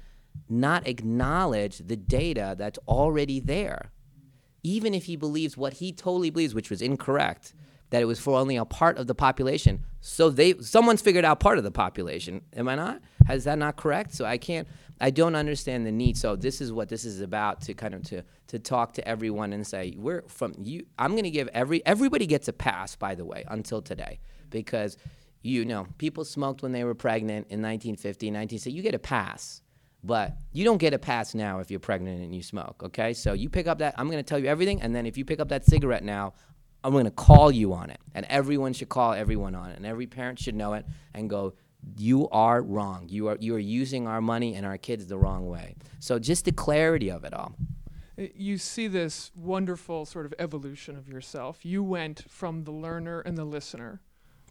not 0.49 0.87
acknowledge 0.87 1.79
the 1.79 1.97
data 1.97 2.55
that's 2.59 2.79
already 2.89 3.41
there? 3.41 3.93
Even 4.63 4.95
if 4.95 5.05
he 5.05 5.17
believes 5.17 5.57
what 5.57 5.75
he 5.75 5.93
totally 5.93 6.31
believes 6.31 6.55
which 6.55 6.71
was 6.71 6.83
incorrect 6.83 7.55
that 7.91 8.01
it 8.03 8.05
was 8.05 8.21
for 8.21 8.39
only 8.39 8.57
a 8.57 8.65
part 8.65 8.99
of 8.99 9.09
the 9.09 9.15
population 9.15 9.85
so 10.01 10.31
they 10.31 10.55
someone's 10.61 11.03
figured 11.03 11.25
out 11.25 11.41
part 11.41 11.59
of 11.59 11.65
the 11.65 11.71
population. 11.71 12.43
Am 12.57 12.69
i 12.69 12.75
not? 12.75 13.01
Is 13.29 13.45
that 13.45 13.59
not 13.59 13.77
correct? 13.77 14.15
So 14.15 14.25
i 14.25 14.39
can't 14.39 14.67
i 15.01 15.11
don't 15.11 15.35
understand 15.35 15.87
the 15.87 15.93
need. 15.93 16.17
So 16.17 16.37
this 16.37 16.61
is 16.61 16.73
what 16.73 16.89
this 16.89 17.05
is 17.05 17.21
about 17.21 17.63
to 17.63 17.75
kind 17.75 17.95
of 17.95 18.03
to 18.05 18.23
to 18.49 18.59
talk 18.59 18.93
to 18.95 19.09
everyone 19.09 19.53
and 19.53 19.67
say 19.67 19.95
we're 19.97 20.23
from 20.29 20.55
you 20.59 20.87
i'm 20.99 21.13
going 21.13 21.25
to 21.25 21.31
give 21.31 21.49
every 21.49 21.85
everybody 21.87 22.27
gets 22.27 22.49
a 22.49 22.53
pass 22.53 22.97
by 22.97 23.15
the 23.15 23.25
way 23.25 23.45
until 23.49 23.83
today. 23.83 24.21
Because 24.51 24.97
you 25.43 25.65
know 25.65 25.87
people 25.99 26.25
smoked 26.25 26.63
when 26.63 26.73
they 26.73 26.85
were 26.85 26.95
pregnant 26.95 27.47
in 27.49 27.63
1950 27.63 28.27
1960 28.27 28.71
you 28.71 28.83
get 28.83 28.95
a 28.95 28.99
pass. 28.99 29.63
But 30.03 30.39
you 30.53 30.65
don't 30.65 30.79
get 30.79 30.95
a 30.95 30.99
pass 30.99 31.35
now 31.35 31.59
if 31.59 31.71
you're 31.71 31.79
pregnant 31.79 32.23
and 32.23 32.35
you 32.35 32.43
smoke 32.43 32.83
okay? 32.85 33.13
So 33.13 33.33
you 33.35 33.49
pick 33.49 33.67
up 33.67 33.79
that 33.79 33.95
i'm 33.97 34.11
to 34.11 34.23
tell 34.23 34.39
you 34.39 34.47
everything 34.47 34.83
and 34.83 34.95
then 34.95 35.07
if 35.07 35.17
you 35.17 35.25
pick 35.25 35.41
up 35.41 35.49
that 35.49 35.65
cigarette 35.65 36.05
now 36.05 36.35
i'm 36.83 36.93
going 36.93 37.05
to 37.05 37.11
call 37.11 37.51
you 37.51 37.73
on 37.73 37.91
it. 37.91 38.01
And 38.15 38.27
everyone 38.29 38.73
should 38.73 38.89
call 38.89 39.13
everyone 39.13 39.55
on 39.55 39.71
it 39.71 39.77
and 39.77 39.87
every 39.87 40.07
parent 40.07 40.39
should 40.39 40.55
know 40.55 40.75
it 40.75 40.85
and 41.15 41.31
go 41.31 41.55
you 41.97 42.29
are 42.31 42.63
wrong 42.63 43.07
you 43.09 43.29
are 43.29 43.37
you 43.41 43.55
are 43.55 43.59
using 43.59 44.07
our 44.07 44.21
money 44.21 44.55
and 44.55 44.67
our 44.67 44.79
kids 44.79 45.07
the 45.07 45.19
wrong 45.19 45.49
way 45.49 45.75
so 45.99 46.19
just 46.19 46.45
the 46.45 46.53
clarity 46.53 47.11
of 47.11 47.25
it 47.25 47.33
all 47.33 47.55
you 48.35 48.59
see 48.59 48.87
this 48.87 49.31
wonderful 49.35 50.05
sort 50.05 50.27
of 50.27 50.35
evolution 50.39 50.97
of 50.97 51.09
yourself 51.09 51.65
you 51.65 51.83
went 51.83 52.25
from 52.29 52.65
the 52.65 52.71
learner 52.71 53.21
and 53.21 53.39
the 53.39 53.45
listener 53.45 54.01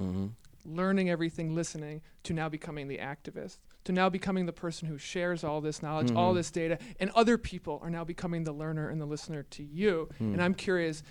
mm-hmm. 0.01 0.27
learning 0.65 1.09
everything, 1.09 1.55
listening, 1.55 2.01
to 2.23 2.33
now 2.33 2.49
becoming 2.49 2.87
the 2.87 2.97
activist, 2.97 3.59
to 3.85 3.91
now 3.91 4.09
becoming 4.09 4.45
the 4.45 4.53
person 4.53 4.87
who 4.87 4.97
shares 4.97 5.43
all 5.43 5.61
this 5.61 5.81
knowledge, 5.81 6.07
mm-hmm. 6.07 6.17
all 6.17 6.33
this 6.33 6.51
data, 6.51 6.77
and 6.99 7.09
other 7.11 7.37
people 7.37 7.79
are 7.83 7.89
now 7.89 8.03
becoming 8.03 8.43
the 8.43 8.51
learner 8.51 8.89
and 8.89 8.99
the 8.99 9.05
listener 9.05 9.43
to 9.43 9.63
you. 9.63 10.09
Mm. 10.21 10.33
And 10.33 10.41
I'm 10.41 10.53
curious, 10.53 11.03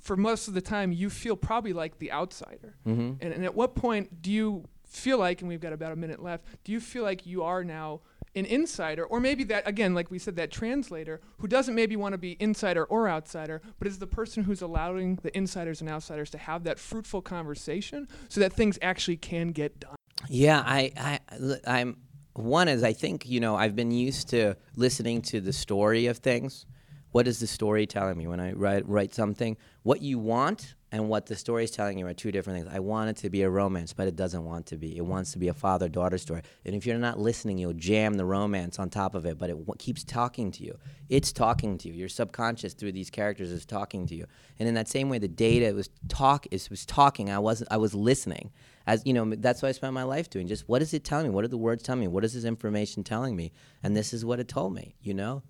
for 0.00 0.16
most 0.16 0.48
of 0.48 0.54
the 0.54 0.60
time, 0.60 0.92
you 0.92 1.10
feel 1.10 1.36
probably 1.36 1.72
like 1.72 1.98
the 1.98 2.12
outsider. 2.12 2.76
Mm-hmm. 2.86 3.12
And, 3.20 3.34
and 3.34 3.44
at 3.44 3.54
what 3.54 3.74
point 3.74 4.22
do 4.22 4.30
you 4.30 4.64
feel 4.90 5.18
like, 5.18 5.40
and 5.40 5.48
we've 5.48 5.60
got 5.60 5.72
about 5.72 5.92
a 5.92 5.96
minute 5.96 6.22
left, 6.22 6.44
do 6.64 6.72
you 6.72 6.80
feel 6.80 7.02
like 7.02 7.26
you 7.26 7.42
are 7.42 7.64
now 7.64 8.00
an 8.36 8.44
insider, 8.44 9.04
or 9.04 9.18
maybe 9.20 9.42
that 9.44 9.66
again, 9.66 9.94
like 9.94 10.10
we 10.10 10.18
said, 10.18 10.36
that 10.36 10.52
translator 10.52 11.20
who 11.38 11.48
doesn't 11.48 11.74
maybe 11.74 11.96
want 11.96 12.12
to 12.12 12.18
be 12.18 12.36
insider 12.38 12.84
or 12.84 13.08
outsider, 13.08 13.60
but 13.78 13.88
is 13.88 13.98
the 13.98 14.06
person 14.06 14.44
who's 14.44 14.62
allowing 14.62 15.16
the 15.22 15.36
insiders 15.36 15.80
and 15.80 15.90
outsiders 15.90 16.30
to 16.30 16.38
have 16.38 16.62
that 16.64 16.78
fruitful 16.78 17.22
conversation, 17.22 18.06
so 18.28 18.40
that 18.40 18.52
things 18.52 18.78
actually 18.82 19.16
can 19.16 19.48
get 19.48 19.80
done. 19.80 19.96
Yeah, 20.28 20.62
I, 20.64 20.92
I, 20.96 21.18
I'm 21.66 21.96
one 22.34 22.68
is 22.68 22.84
I 22.84 22.92
think 22.92 23.26
you 23.26 23.40
know 23.40 23.56
I've 23.56 23.74
been 23.74 23.90
used 23.90 24.28
to 24.30 24.56
listening 24.76 25.22
to 25.22 25.40
the 25.40 25.52
story 25.52 26.06
of 26.06 26.18
things. 26.18 26.66
What 27.12 27.26
is 27.26 27.40
the 27.40 27.46
story 27.46 27.86
telling 27.86 28.16
me 28.16 28.26
when 28.28 28.38
I 28.38 28.52
write 28.52 28.88
write 28.88 29.14
something? 29.14 29.56
What 29.82 30.00
you 30.00 30.18
want 30.18 30.74
and 30.92 31.08
what 31.08 31.26
the 31.26 31.34
story 31.34 31.64
is 31.64 31.70
telling 31.72 31.98
you 31.98 32.06
are 32.06 32.14
two 32.14 32.30
different 32.30 32.60
things. 32.60 32.72
I 32.72 32.78
want 32.78 33.10
it 33.10 33.16
to 33.18 33.30
be 33.30 33.42
a 33.42 33.50
romance, 33.50 33.92
but 33.92 34.06
it 34.06 34.14
doesn't 34.14 34.44
want 34.44 34.66
to 34.66 34.76
be. 34.76 34.96
It 34.96 35.04
wants 35.04 35.32
to 35.32 35.38
be 35.38 35.48
a 35.48 35.54
father 35.54 35.88
daughter 35.88 36.18
story. 36.18 36.42
And 36.64 36.74
if 36.74 36.86
you're 36.86 36.98
not 36.98 37.18
listening, 37.18 37.58
you'll 37.58 37.72
jam 37.72 38.14
the 38.14 38.24
romance 38.24 38.78
on 38.78 38.90
top 38.90 39.16
of 39.16 39.26
it, 39.26 39.38
but 39.38 39.50
it 39.50 39.54
w- 39.54 39.74
keeps 39.78 40.04
talking 40.04 40.52
to 40.52 40.64
you. 40.64 40.78
It's 41.08 41.32
talking 41.32 41.78
to 41.78 41.88
you. 41.88 41.94
Your 41.94 42.08
subconscious 42.08 42.74
through 42.74 42.92
these 42.92 43.10
characters 43.10 43.50
is 43.50 43.66
talking 43.66 44.06
to 44.06 44.14
you. 44.14 44.26
And 44.60 44.68
in 44.68 44.74
that 44.74 44.88
same 44.88 45.08
way, 45.08 45.18
the 45.18 45.28
data 45.28 45.74
was 45.74 45.90
talk 46.08 46.46
is 46.52 46.70
was 46.70 46.86
talking. 46.86 47.28
I 47.28 47.40
wasn't. 47.40 47.72
I 47.72 47.76
was 47.76 47.92
listening. 47.92 48.52
As 48.86 49.02
you 49.04 49.14
know, 49.14 49.34
that's 49.36 49.62
what 49.62 49.68
I 49.68 49.72
spent 49.72 49.94
my 49.94 50.04
life 50.04 50.30
doing. 50.30 50.46
Just 50.46 50.68
what 50.68 50.80
is 50.80 50.94
it 50.94 51.02
telling 51.02 51.26
me? 51.26 51.30
What 51.30 51.44
are 51.44 51.48
the 51.48 51.58
words 51.58 51.82
telling 51.82 52.00
me? 52.00 52.08
What 52.08 52.24
is 52.24 52.34
this 52.34 52.44
information 52.44 53.02
telling 53.02 53.34
me? 53.34 53.52
And 53.82 53.96
this 53.96 54.12
is 54.12 54.24
what 54.24 54.38
it 54.38 54.46
told 54.46 54.74
me. 54.74 54.94
You 55.02 55.14
know 55.14 55.42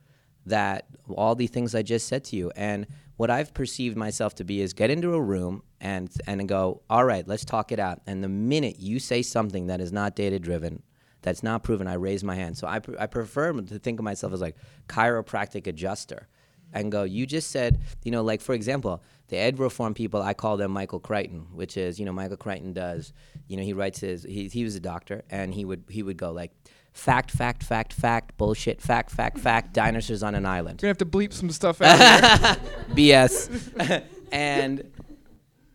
that 0.50 0.86
all 1.08 1.34
the 1.34 1.46
things 1.46 1.74
I 1.74 1.82
just 1.82 2.06
said 2.06 2.24
to 2.24 2.36
you. 2.36 2.52
And 2.54 2.86
what 3.16 3.30
I've 3.30 3.52
perceived 3.52 3.96
myself 3.96 4.34
to 4.36 4.44
be 4.44 4.60
is 4.60 4.72
get 4.72 4.90
into 4.90 5.14
a 5.14 5.20
room 5.20 5.62
and 5.80 6.10
and 6.26 6.48
go, 6.48 6.82
all 6.88 7.04
right, 7.04 7.26
let's 7.26 7.44
talk 7.44 7.72
it 7.72 7.78
out. 7.78 8.00
And 8.06 8.22
the 8.22 8.28
minute 8.28 8.78
you 8.78 8.98
say 8.98 9.22
something 9.22 9.66
that 9.66 9.80
is 9.80 9.92
not 9.92 10.14
data 10.14 10.38
driven, 10.38 10.82
that's 11.22 11.42
not 11.42 11.62
proven, 11.62 11.86
I 11.86 11.94
raise 11.94 12.24
my 12.24 12.34
hand. 12.34 12.56
So 12.56 12.66
I, 12.66 12.80
I 12.98 13.06
prefer 13.06 13.52
to 13.52 13.78
think 13.78 13.98
of 13.98 14.04
myself 14.04 14.32
as 14.32 14.40
like 14.40 14.56
chiropractic 14.88 15.66
adjuster 15.66 16.28
and 16.72 16.90
go, 16.92 17.02
you 17.02 17.26
just 17.26 17.50
said, 17.50 17.80
you 18.04 18.10
know, 18.10 18.22
like 18.22 18.40
for 18.40 18.54
example, 18.54 19.02
the 19.28 19.36
ed 19.36 19.58
reform 19.58 19.94
people, 19.94 20.22
I 20.22 20.34
call 20.34 20.56
them 20.56 20.70
Michael 20.70 21.00
Crichton, 21.00 21.46
which 21.52 21.76
is, 21.76 21.98
you 21.98 22.06
know, 22.06 22.12
Michael 22.12 22.36
Crichton 22.36 22.72
does, 22.72 23.12
you 23.48 23.56
know, 23.56 23.62
he 23.62 23.72
writes 23.72 24.00
his, 24.00 24.22
he, 24.22 24.48
he 24.48 24.64
was 24.64 24.76
a 24.76 24.80
doctor 24.80 25.24
and 25.30 25.52
he 25.52 25.64
would, 25.64 25.84
he 25.88 26.02
would 26.02 26.16
go 26.16 26.30
like, 26.32 26.52
fact, 26.92 27.30
fact, 27.30 27.62
fact, 27.62 27.92
fact, 27.92 28.36
bullshit, 28.36 28.80
fact, 28.80 29.10
fact, 29.10 29.38
fact, 29.38 29.72
dinosaurs 29.72 30.22
on 30.22 30.34
an 30.34 30.46
island. 30.46 30.82
You're 30.82 30.92
gonna 30.92 30.98
have 31.00 31.10
to 31.10 31.18
bleep 31.18 31.32
some 31.32 31.50
stuff 31.50 31.80
out. 31.80 32.58
BS. 32.90 34.04
and 34.32 34.90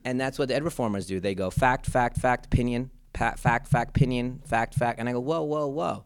and 0.03 0.19
that's 0.19 0.37
what 0.37 0.49
the 0.49 0.55
ed 0.55 0.63
reformers 0.63 1.07
do. 1.07 1.19
They 1.19 1.35
go 1.35 1.49
fact, 1.49 1.85
fact, 1.87 2.17
fact, 2.17 2.45
opinion, 2.45 2.91
fact, 3.13 3.39
fact, 3.39 3.89
opinion, 3.89 4.41
fact, 4.45 4.75
fact, 4.75 4.99
and 4.99 5.09
I 5.09 5.13
go 5.13 5.19
whoa, 5.19 5.43
whoa, 5.43 5.67
whoa. 5.67 6.05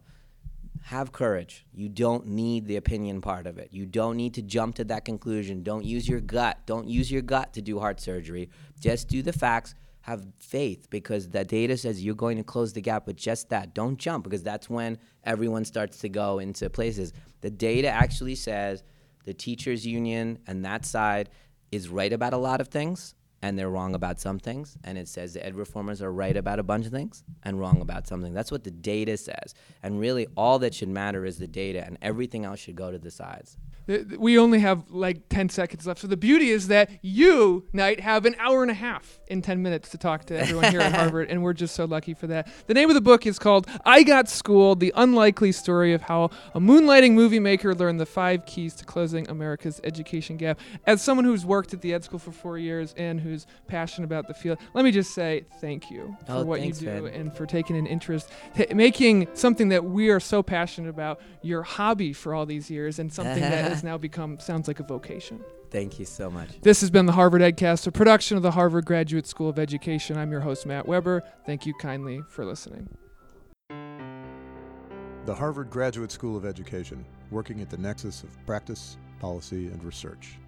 Have 0.83 1.11
courage. 1.11 1.67
You 1.73 1.89
don't 1.89 2.27
need 2.27 2.65
the 2.65 2.77
opinion 2.77 3.21
part 3.21 3.45
of 3.45 3.59
it. 3.59 3.69
You 3.71 3.85
don't 3.85 4.15
need 4.15 4.33
to 4.35 4.41
jump 4.41 4.75
to 4.75 4.85
that 4.85 5.05
conclusion. 5.05 5.61
Don't 5.61 5.83
use 5.83 6.07
your 6.07 6.21
gut. 6.21 6.57
Don't 6.65 6.87
use 6.87 7.11
your 7.11 7.21
gut 7.21 7.53
to 7.53 7.61
do 7.61 7.79
heart 7.79 7.99
surgery. 7.99 8.49
Just 8.79 9.07
do 9.07 9.21
the 9.21 9.33
facts 9.33 9.75
have 10.01 10.25
faith 10.39 10.89
because 10.89 11.29
the 11.29 11.43
data 11.43 11.77
says 11.77 12.03
you're 12.03 12.15
going 12.15 12.37
to 12.37 12.43
close 12.43 12.73
the 12.73 12.81
gap 12.81 13.05
with 13.05 13.17
just 13.17 13.49
that. 13.49 13.73
Don't 13.73 13.97
jump 13.97 14.23
because 14.23 14.43
that's 14.43 14.69
when 14.69 14.97
everyone 15.23 15.65
starts 15.65 15.99
to 15.99 16.09
go 16.09 16.39
into 16.39 16.69
places. 16.69 17.13
The 17.41 17.51
data 17.51 17.89
actually 17.89 18.35
says 18.35 18.83
the 19.25 19.33
teachers 19.33 19.85
union 19.85 20.39
and 20.47 20.65
that 20.65 20.85
side 20.85 21.29
is 21.71 21.89
right 21.89 22.11
about 22.11 22.33
a 22.33 22.37
lot 22.37 22.61
of 22.61 22.69
things 22.69 23.13
and 23.41 23.57
they're 23.57 23.69
wrong 23.69 23.95
about 23.95 24.19
some 24.19 24.39
things. 24.39 24.77
And 24.83 24.97
it 24.97 25.07
says 25.07 25.33
the 25.33 25.45
ed 25.45 25.55
reformers 25.55 26.01
are 26.01 26.11
right 26.11 26.35
about 26.35 26.59
a 26.59 26.63
bunch 26.63 26.85
of 26.85 26.91
things 26.91 27.23
and 27.43 27.59
wrong 27.59 27.81
about 27.81 28.07
something. 28.07 28.33
That's 28.33 28.51
what 28.51 28.63
the 28.63 28.71
data 28.71 29.17
says. 29.17 29.53
And 29.83 29.99
really, 29.99 30.27
all 30.35 30.59
that 30.59 30.73
should 30.73 30.89
matter 30.89 31.25
is 31.25 31.37
the 31.37 31.47
data, 31.47 31.85
and 31.85 31.97
everything 32.01 32.45
else 32.45 32.59
should 32.59 32.75
go 32.75 32.91
to 32.91 32.97
the 32.97 33.11
sides. 33.11 33.57
Th- 33.89 34.05
we 34.19 34.37
only 34.37 34.59
have 34.59 34.83
like 34.91 35.27
10 35.29 35.49
seconds 35.49 35.87
left. 35.87 35.99
So 36.01 36.05
the 36.07 36.15
beauty 36.15 36.49
is 36.51 36.67
that 36.67 36.91
you, 37.01 37.65
Night, 37.73 37.99
have 38.01 38.25
an 38.27 38.35
hour 38.37 38.61
and 38.61 38.69
a 38.69 38.75
half 38.75 39.19
in 39.27 39.41
10 39.41 39.63
minutes 39.63 39.89
to 39.89 39.97
talk 39.97 40.25
to 40.25 40.39
everyone 40.39 40.65
here 40.71 40.79
at 40.79 40.93
Harvard, 40.93 41.27
and 41.29 41.41
we're 41.41 41.53
just 41.53 41.73
so 41.75 41.85
lucky 41.85 42.13
for 42.13 42.27
that. 42.27 42.47
The 42.67 42.75
name 42.75 42.89
of 42.89 42.93
the 42.95 43.01
book 43.01 43.25
is 43.25 43.39
called 43.39 43.65
I 43.85 44.03
Got 44.03 44.29
Schooled 44.29 44.79
The 44.79 44.93
Unlikely 44.95 45.51
Story 45.51 45.93
of 45.93 46.03
How 46.03 46.29
a 46.53 46.59
Moonlighting 46.59 47.13
Movie 47.13 47.39
Maker 47.39 47.73
Learned 47.73 47.99
the 47.99 48.05
Five 48.05 48.45
Keys 48.45 48.75
to 48.75 48.85
Closing 48.85 49.27
America's 49.27 49.81
Education 49.83 50.37
Gap. 50.37 50.59
As 50.85 51.01
someone 51.01 51.25
who's 51.25 51.43
worked 51.45 51.73
at 51.73 51.81
the 51.81 51.91
Ed 51.93 52.03
School 52.03 52.19
for 52.19 52.31
four 52.31 52.59
years 52.59 52.93
and 52.95 53.19
who's 53.19 53.47
passionate 53.67 54.05
about 54.05 54.27
the 54.27 54.35
field, 54.35 54.59
let 54.75 54.85
me 54.85 54.91
just 54.91 55.15
say 55.15 55.45
thank 55.61 55.89
you 55.89 56.15
for 56.27 56.33
Oh, 56.33 56.43
what 56.45 56.59
thanks, 56.59 56.79
you 56.81 56.89
do 56.91 57.03
man. 57.05 57.13
and 57.13 57.33
for 57.35 57.47
taking 57.47 57.75
an 57.75 57.87
interest, 57.87 58.29
t- 58.55 58.67
making 58.73 59.27
something 59.33 59.69
that 59.69 59.83
we 59.83 60.09
are 60.09 60.19
so 60.19 60.43
passionate 60.43 60.89
about 60.89 61.19
your 61.41 61.63
hobby 61.63 62.13
for 62.13 62.35
all 62.35 62.45
these 62.45 62.69
years 62.69 62.99
and 62.99 63.11
something 63.11 63.39
that 63.41 63.78
has 63.79 63.83
now 63.83 63.97
become 63.97 64.39
sounds 64.39 64.67
like 64.67 64.79
a 64.79 64.83
vocation. 64.83 65.39
Thank 65.71 65.99
you 65.99 66.05
so 66.05 66.29
much. 66.29 66.49
This 66.61 66.81
has 66.81 66.89
been 66.89 67.05
the 67.05 67.13
Harvard 67.13 67.41
EdCast, 67.41 67.87
a 67.87 67.91
production 67.91 68.35
of 68.37 68.43
the 68.43 68.51
Harvard 68.51 68.85
Graduate 68.85 69.27
School 69.27 69.49
of 69.49 69.59
Education. 69.59 70.17
I'm 70.17 70.31
your 70.31 70.41
host, 70.41 70.65
Matt 70.65 70.87
Weber. 70.87 71.23
Thank 71.45 71.65
you 71.65 71.73
kindly 71.75 72.21
for 72.29 72.43
listening. 72.43 72.89
The 75.25 75.35
Harvard 75.35 75.69
Graduate 75.69 76.11
School 76.11 76.35
of 76.35 76.45
Education, 76.45 77.05
working 77.29 77.61
at 77.61 77.69
the 77.69 77.77
nexus 77.77 78.23
of 78.23 78.45
practice, 78.45 78.97
policy, 79.19 79.67
and 79.67 79.83
research. 79.83 80.39